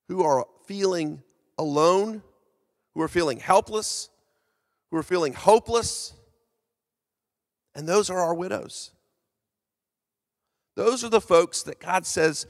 who 0.09 0.25
are 0.25 0.45
feeling 0.67 1.23
alone, 1.57 2.23
who 2.93 3.01
are 3.01 3.09
feeling 3.09 3.39
helpless, 3.41 4.10
who 4.91 4.97
are 4.97 5.03
feeling 5.03 5.33
hopeless. 5.33 6.15
And 7.75 7.89
those 7.89 8.11
are 8.11 8.19
our 8.19 8.35
widows. 8.35 8.91
Those 10.77 11.05
are 11.05 11.09
the 11.09 11.21
folks 11.21 11.63
that 11.65 11.81
God 11.81 12.07
says, 12.07 12.47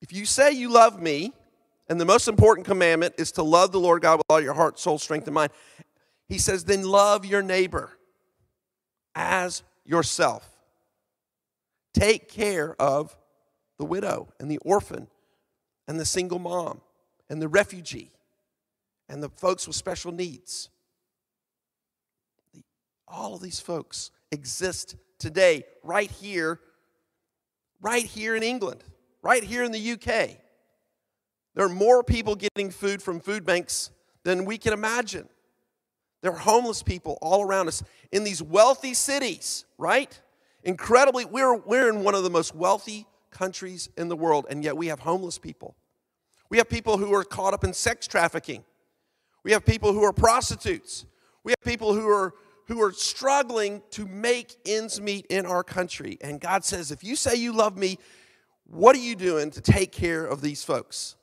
if 0.00 0.12
you 0.12 0.24
say 0.24 0.52
you 0.52 0.70
love 0.70 1.00
me, 1.00 1.32
and 1.88 2.00
the 2.00 2.04
most 2.04 2.28
important 2.28 2.66
commandment 2.66 3.14
is 3.18 3.32
to 3.32 3.42
love 3.42 3.72
the 3.72 3.80
Lord 3.80 4.02
God 4.02 4.18
with 4.18 4.26
all 4.28 4.40
your 4.40 4.54
heart, 4.54 4.78
soul, 4.78 4.98
strength, 4.98 5.26
and 5.26 5.34
mind, 5.34 5.52
he 6.28 6.38
says, 6.38 6.64
then 6.64 6.82
love 6.82 7.24
your 7.24 7.42
neighbor 7.42 7.90
as 9.14 9.62
yourself. 9.84 10.46
Take 11.94 12.28
care 12.28 12.76
of 12.78 13.16
the 13.78 13.86
widow 13.86 14.28
and 14.38 14.50
the 14.50 14.58
orphan 14.58 15.08
and 15.88 15.98
the 15.98 16.04
single 16.04 16.38
mom 16.38 16.82
and 17.30 17.40
the 17.40 17.48
refugee 17.48 18.12
and 19.08 19.22
the 19.22 19.30
folks 19.30 19.66
with 19.66 19.74
special 19.74 20.12
needs. 20.12 20.68
All 23.10 23.34
of 23.34 23.40
these 23.40 23.60
folks 23.60 24.10
exist 24.30 24.96
today, 25.18 25.64
right 25.82 26.10
here, 26.10 26.60
right 27.80 28.04
here 28.04 28.36
in 28.36 28.42
England, 28.42 28.84
right 29.22 29.42
here 29.42 29.64
in 29.64 29.72
the 29.72 29.92
UK. 29.92 30.36
There 31.54 31.64
are 31.64 31.70
more 31.70 32.04
people 32.04 32.36
getting 32.36 32.70
food 32.70 33.02
from 33.02 33.20
food 33.20 33.44
banks 33.44 33.90
than 34.24 34.44
we 34.44 34.58
can 34.58 34.72
imagine. 34.72 35.28
There 36.20 36.32
are 36.32 36.38
homeless 36.38 36.82
people 36.82 37.18
all 37.22 37.42
around 37.42 37.68
us 37.68 37.82
in 38.12 38.24
these 38.24 38.42
wealthy 38.42 38.94
cities, 38.94 39.64
right? 39.78 40.20
Incredibly, 40.64 41.24
we're, 41.24 41.56
we're 41.56 41.88
in 41.88 42.02
one 42.02 42.14
of 42.14 42.24
the 42.24 42.30
most 42.30 42.54
wealthy 42.54 43.06
countries 43.30 43.88
in 43.96 44.08
the 44.08 44.16
world, 44.16 44.46
and 44.50 44.62
yet 44.62 44.76
we 44.76 44.88
have 44.88 45.00
homeless 45.00 45.38
people. 45.38 45.76
We 46.50 46.58
have 46.58 46.68
people 46.68 46.98
who 46.98 47.14
are 47.14 47.24
caught 47.24 47.54
up 47.54 47.64
in 47.64 47.72
sex 47.72 48.06
trafficking. 48.06 48.64
We 49.44 49.52
have 49.52 49.64
people 49.64 49.92
who 49.92 50.02
are 50.04 50.12
prostitutes. 50.12 51.04
We 51.44 51.52
have 51.52 51.64
people 51.64 51.94
who 51.94 52.08
are 52.08 52.34
who 52.68 52.82
are 52.82 52.92
struggling 52.92 53.82
to 53.90 54.06
make 54.06 54.54
ends 54.66 55.00
meet 55.00 55.26
in 55.26 55.46
our 55.46 55.64
country. 55.64 56.18
And 56.20 56.38
God 56.38 56.64
says, 56.64 56.92
if 56.92 57.02
you 57.02 57.16
say 57.16 57.34
you 57.34 57.52
love 57.52 57.78
me, 57.78 57.98
what 58.66 58.94
are 58.94 59.00
you 59.00 59.16
doing 59.16 59.50
to 59.52 59.62
take 59.62 59.90
care 59.90 60.24
of 60.24 60.42
these 60.42 60.62
folks? 60.62 61.16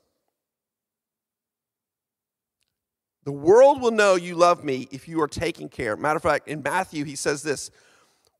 The 3.24 3.32
world 3.32 3.80
will 3.80 3.92
know 3.92 4.16
you 4.16 4.34
love 4.34 4.64
me 4.64 4.88
if 4.90 5.06
you 5.06 5.20
are 5.22 5.28
taking 5.28 5.68
care. 5.68 5.96
Matter 5.96 6.16
of 6.16 6.22
fact, 6.22 6.48
in 6.48 6.62
Matthew, 6.62 7.04
he 7.04 7.16
says 7.16 7.42
this 7.42 7.70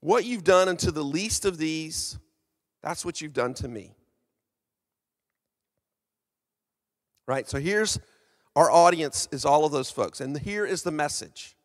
What 0.01 0.25
you've 0.25 0.45
done 0.45 0.69
unto 0.69 0.91
the 0.91 1.03
least 1.03 1.45
of 1.45 1.59
these, 1.59 2.19
that's 2.83 3.05
what 3.05 3.21
you've 3.21 3.33
done 3.33 3.55
to 3.55 3.69
me. 3.69 3.95
Right? 7.29 7.49
So 7.49 7.59
here's 7.59 8.01
our 8.57 8.71
audience 8.71 9.29
is 9.31 9.45
all 9.45 9.65
of 9.65 9.73
those 9.73 9.91
folks. 9.91 10.21
And 10.21 10.37
here 10.39 10.65
is 10.65 10.83
the 10.83 10.93
message 10.93 11.56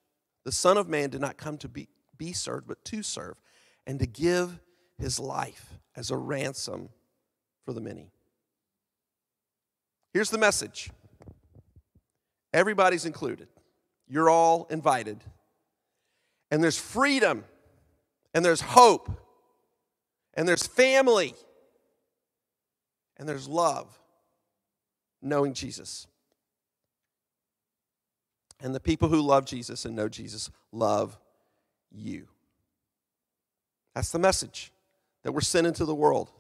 The 0.44 0.52
Son 0.52 0.78
of 0.78 0.88
Man 0.88 1.10
did 1.10 1.22
not 1.22 1.38
come 1.38 1.58
to 1.60 1.70
be, 1.70 1.88
be 2.18 2.34
served, 2.34 2.68
but 2.68 2.84
to 2.86 3.04
serve, 3.04 3.36
and 3.86 4.00
to 4.00 4.06
give 4.06 4.60
his 4.98 5.20
life 5.20 5.80
as 5.96 6.12
a 6.12 6.18
ransom 6.18 6.90
for 7.66 7.74
the 7.74 7.82
many. 7.82 8.12
Here's 10.14 10.30
the 10.30 10.38
message 10.38 10.90
Everybody's 12.54 13.06
included. 13.06 13.48
You're 14.08 14.30
all 14.30 14.68
invited. 14.70 15.24
And 16.50 16.62
there's 16.62 16.78
freedom, 16.78 17.46
and 18.34 18.44
there's 18.44 18.60
hope, 18.60 19.10
and 20.34 20.46
there's 20.46 20.68
family, 20.68 21.34
and 23.16 23.28
there's 23.28 23.48
love, 23.48 23.98
knowing 25.22 25.54
Jesus. 25.54 26.08
And 28.62 28.76
the 28.76 28.80
people 28.80 29.10
who 29.10 29.22
love 29.22 29.46
Jesus 29.46 29.86
and 29.86 29.96
know 29.96 30.08
Jesus 30.08 30.52
love 30.72 31.18
you. 31.92 32.28
That's 33.96 34.12
the 34.12 34.20
message 34.20 34.72
that 35.24 35.32
we're 35.32 35.42
sent 35.42 35.68
into 35.68 35.86
the 35.86 35.96
world. 35.96 36.32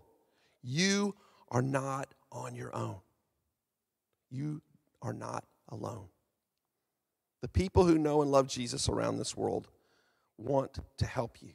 You 0.63 1.15
are 1.49 1.61
not 1.61 2.13
on 2.31 2.55
your 2.55 2.75
own. 2.75 2.97
You 4.29 4.61
are 5.01 5.13
not 5.13 5.43
alone. 5.69 6.05
The 7.41 7.47
people 7.47 7.85
who 7.85 7.97
know 7.97 8.21
and 8.21 8.31
love 8.31 8.47
Jesus 8.47 8.87
around 8.87 9.17
this 9.17 9.35
world 9.35 9.67
want 10.37 10.79
to 10.97 11.05
help 11.05 11.41
you, 11.41 11.53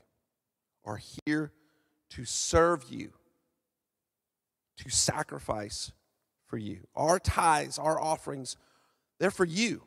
are 0.84 1.00
here 1.24 1.52
to 2.10 2.24
serve 2.24 2.84
you, 2.90 3.12
to 4.78 4.90
sacrifice 4.90 5.92
for 6.44 6.58
you. 6.58 6.80
Our 6.94 7.18
tithes, 7.18 7.78
our 7.78 8.00
offerings, 8.00 8.56
they're 9.18 9.30
for 9.30 9.44
you 9.44 9.82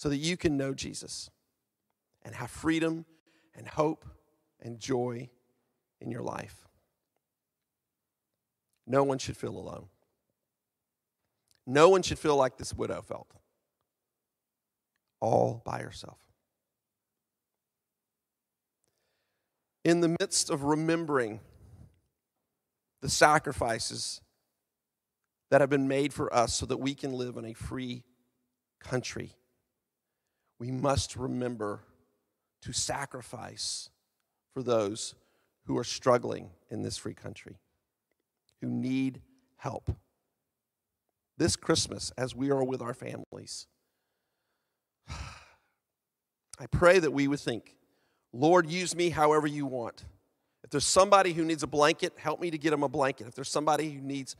so 0.00 0.08
that 0.08 0.16
you 0.16 0.34
can 0.34 0.56
know 0.56 0.72
Jesus 0.72 1.28
and 2.22 2.34
have 2.34 2.50
freedom 2.50 3.04
and 3.54 3.68
hope 3.68 4.06
and 4.58 4.80
joy 4.80 5.28
in 6.00 6.10
your 6.10 6.22
life. 6.22 6.66
No 8.86 9.04
one 9.04 9.18
should 9.18 9.36
feel 9.36 9.54
alone. 9.54 9.88
No 11.66 11.90
one 11.90 12.00
should 12.00 12.18
feel 12.18 12.34
like 12.34 12.56
this 12.56 12.72
widow 12.72 13.02
felt, 13.02 13.30
all 15.20 15.60
by 15.66 15.82
herself. 15.82 16.16
In 19.84 20.00
the 20.00 20.16
midst 20.18 20.48
of 20.48 20.62
remembering 20.62 21.40
the 23.02 23.10
sacrifices 23.10 24.22
that 25.50 25.60
have 25.60 25.68
been 25.68 25.88
made 25.88 26.14
for 26.14 26.34
us 26.34 26.54
so 26.54 26.64
that 26.64 26.78
we 26.78 26.94
can 26.94 27.12
live 27.12 27.36
in 27.36 27.44
a 27.44 27.52
free 27.52 28.02
country, 28.80 29.34
we 30.60 30.70
must 30.70 31.16
remember 31.16 31.80
to 32.62 32.72
sacrifice 32.72 33.88
for 34.52 34.62
those 34.62 35.14
who 35.64 35.76
are 35.78 35.84
struggling 35.84 36.50
in 36.68 36.82
this 36.82 36.98
free 36.98 37.14
country, 37.14 37.56
who 38.60 38.68
need 38.68 39.22
help 39.56 39.90
this 41.38 41.56
Christmas 41.56 42.12
as 42.18 42.36
we 42.36 42.50
are 42.50 42.62
with 42.62 42.82
our 42.82 42.92
families. 42.92 43.66
I 45.08 46.66
pray 46.70 46.98
that 46.98 47.12
we 47.12 47.26
would 47.26 47.40
think, 47.40 47.76
Lord, 48.34 48.70
use 48.70 48.94
me 48.94 49.08
however 49.08 49.46
you 49.46 49.64
want. 49.64 50.04
If 50.62 50.68
there's 50.68 50.84
somebody 50.84 51.32
who 51.32 51.46
needs 51.46 51.62
a 51.62 51.66
blanket, 51.66 52.12
help 52.18 52.40
me 52.40 52.50
to 52.50 52.58
get 52.58 52.70
them 52.70 52.82
a 52.82 52.88
blanket. 52.90 53.26
If 53.26 53.34
there's 53.34 53.48
somebody 53.48 53.90
who 53.90 54.02
needs 54.02 54.36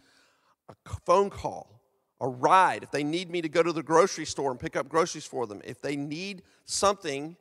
a 0.68 0.74
phone 1.06 1.30
call, 1.30 1.79
a 2.20 2.28
ride, 2.28 2.82
if 2.82 2.90
they 2.90 3.04
need 3.04 3.30
me 3.30 3.40
to 3.40 3.48
go 3.48 3.62
to 3.62 3.72
the 3.72 3.82
grocery 3.82 4.26
store 4.26 4.50
and 4.50 4.60
pick 4.60 4.76
up 4.76 4.88
groceries 4.88 5.24
for 5.24 5.46
them, 5.46 5.60
if 5.64 5.80
they 5.80 5.96
need 5.96 6.42
something, 6.64 7.36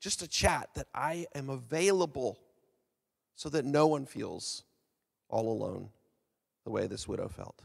just 0.00 0.22
a 0.22 0.28
chat, 0.28 0.70
that 0.74 0.86
I 0.94 1.26
am 1.34 1.50
available 1.50 2.38
so 3.34 3.48
that 3.50 3.64
no 3.64 3.86
one 3.86 4.06
feels 4.06 4.64
all 5.28 5.52
alone 5.52 5.90
the 6.64 6.70
way 6.70 6.86
this 6.86 7.06
widow 7.06 7.28
felt. 7.28 7.60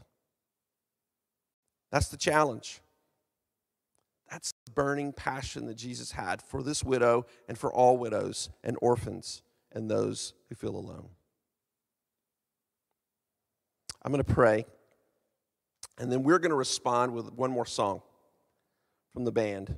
That's 1.90 2.08
the 2.08 2.16
challenge. 2.16 2.80
That's 4.30 4.52
the 4.66 4.72
burning 4.72 5.12
passion 5.12 5.66
that 5.66 5.76
Jesus 5.76 6.12
had 6.12 6.42
for 6.42 6.62
this 6.62 6.84
widow 6.84 7.26
and 7.48 7.56
for 7.56 7.72
all 7.72 7.96
widows 7.96 8.50
and 8.62 8.76
orphans 8.82 9.42
and 9.72 9.90
those 9.90 10.34
who 10.48 10.54
feel 10.54 10.76
alone. 10.76 11.08
I'm 14.02 14.12
going 14.12 14.22
to 14.22 14.34
pray, 14.34 14.66
and 15.98 16.10
then 16.10 16.22
we're 16.22 16.38
going 16.38 16.50
to 16.50 16.56
respond 16.56 17.12
with 17.12 17.32
one 17.32 17.50
more 17.50 17.66
song 17.66 18.02
from 19.12 19.24
the 19.24 19.32
band. 19.32 19.76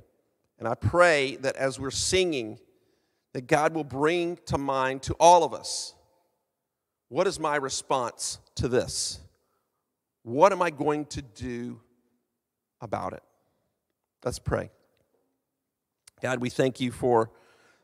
And 0.59 0.67
I 0.67 0.75
pray 0.75 1.37
that 1.37 1.55
as 1.55 1.79
we're 1.79 1.91
singing, 1.91 2.59
that 3.33 3.47
God 3.47 3.73
will 3.73 3.83
bring 3.83 4.37
to 4.45 4.57
mind 4.57 5.03
to 5.03 5.13
all 5.19 5.43
of 5.43 5.53
us 5.53 5.95
what 7.09 7.27
is 7.27 7.39
my 7.39 7.57
response 7.57 8.39
to 8.55 8.67
this? 8.67 9.19
What 10.23 10.51
am 10.53 10.61
I 10.61 10.69
going 10.69 11.05
to 11.07 11.21
do 11.21 11.81
about 12.81 13.13
it. 13.13 13.23
Let's 14.25 14.39
pray. 14.39 14.71
God, 16.21 16.41
we 16.41 16.49
thank 16.49 16.79
you 16.79 16.91
for 16.91 17.31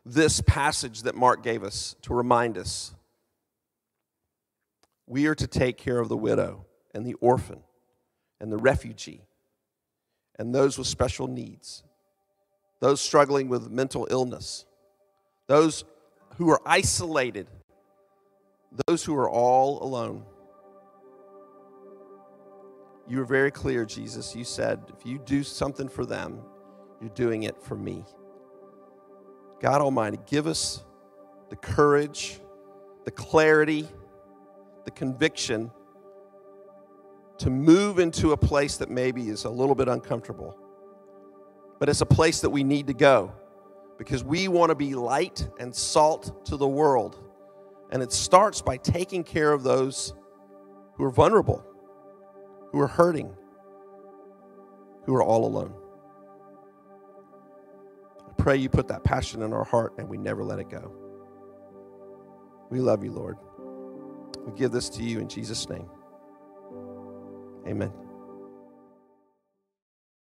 this 0.06 0.41
passage 0.41 1.04
that 1.04 1.15
Mark 1.15 1.43
gave 1.43 1.63
us 1.63 1.95
to 2.04 2.13
remind 2.13 2.58
us 2.58 2.93
we 5.06 5.28
are 5.28 5.36
to 5.36 5.47
take 5.47 5.78
care 5.78 6.00
of 6.00 6.10
the 6.10 6.17
widow 6.17 6.65
and 6.93 7.06
the 7.06 7.13
orphan 7.15 7.62
and 8.39 8.52
the 8.52 8.58
refugee 8.58 9.21
and 10.38 10.54
those 10.54 10.78
with 10.78 10.88
special 10.88 11.28
needs, 11.28 11.84
those 12.80 13.02
struggling 13.02 13.50
with 13.50 13.69
mental 13.69 14.08
illness, 14.10 14.65
those 15.47 15.84
who 16.38 16.50
are 16.50 16.62
isolated, 16.65 17.47
those 18.88 19.04
who 19.04 19.15
are 19.15 19.30
all 19.30 19.82
alone. 19.84 20.23
you 23.10 23.17
were 23.17 23.26
very 23.26 23.52
clear, 23.52 23.86
Jesus. 23.86 24.36
You 24.36 24.43
said, 24.43 24.80
if 24.97 25.06
you 25.06 25.17
do 25.19 25.43
something 25.43 25.88
for 25.88 26.06
them, 26.06 26.41
you're 27.00 27.10
doing 27.12 27.43
it 27.43 27.62
for 27.62 27.76
me. 27.76 28.04
God 29.62 29.82
Almighty, 29.82 30.19
give 30.26 30.45
us 30.45 30.84
the 31.50 31.56
courage, 31.56 32.39
the 33.06 33.12
clarity, 33.12 33.88
the 34.86 34.91
conviction 34.91 35.71
to 37.39 37.50
move 37.50 38.00
into 38.00 38.32
a 38.32 38.38
place 38.38 38.78
that 38.78 38.89
maybe 38.89 39.30
is 39.30 39.45
a 39.45 39.50
little 39.50 39.76
bit 39.76 39.88
uncomfortable, 39.88 40.58
but 41.80 41.89
it's 41.89 42.02
a 42.02 42.06
place 42.06 42.41
that 42.41 42.50
we 42.50 42.63
need 42.63 42.88
to 42.88 42.93
go 42.93 43.32
because 43.97 44.23
we 44.23 44.47
want 44.47 44.69
to 44.69 44.76
be 44.76 44.95
light 44.95 45.47
and 45.60 45.76
salt 45.76 46.45
to 46.45 46.58
the 46.58 46.67
world. 46.67 47.23
And 47.91 48.04
it 48.04 48.12
starts 48.12 48.62
by 48.62 48.78
taking 48.78 49.23
care 49.23 49.52
of 49.52 49.63
those 49.63 50.13
who 50.95 51.04
are 51.04 51.12
vulnerable, 51.12 51.63
who 52.71 52.80
are 52.80 52.88
hurting, 52.88 53.34
who 55.06 55.15
are 55.15 55.23
all 55.23 55.45
alone. 55.45 55.73
I 58.28 58.34
pray 58.41 58.58
you 58.58 58.69
put 58.69 58.88
that 58.89 59.04
passion 59.04 59.41
in 59.41 59.54
our 59.54 59.63
heart 59.63 59.93
and 59.97 60.10
we 60.10 60.17
never 60.17 60.43
let 60.43 60.60
it 60.60 60.69
go. 60.69 60.91
We 62.69 62.80
love 62.80 63.04
you, 63.04 63.12
Lord. 63.12 63.38
We 64.45 64.58
give 64.58 64.71
this 64.71 64.89
to 64.89 65.04
you 65.04 65.19
in 65.19 65.30
Jesus' 65.30 65.69
name. 65.69 65.89
Amen. 67.67 68.07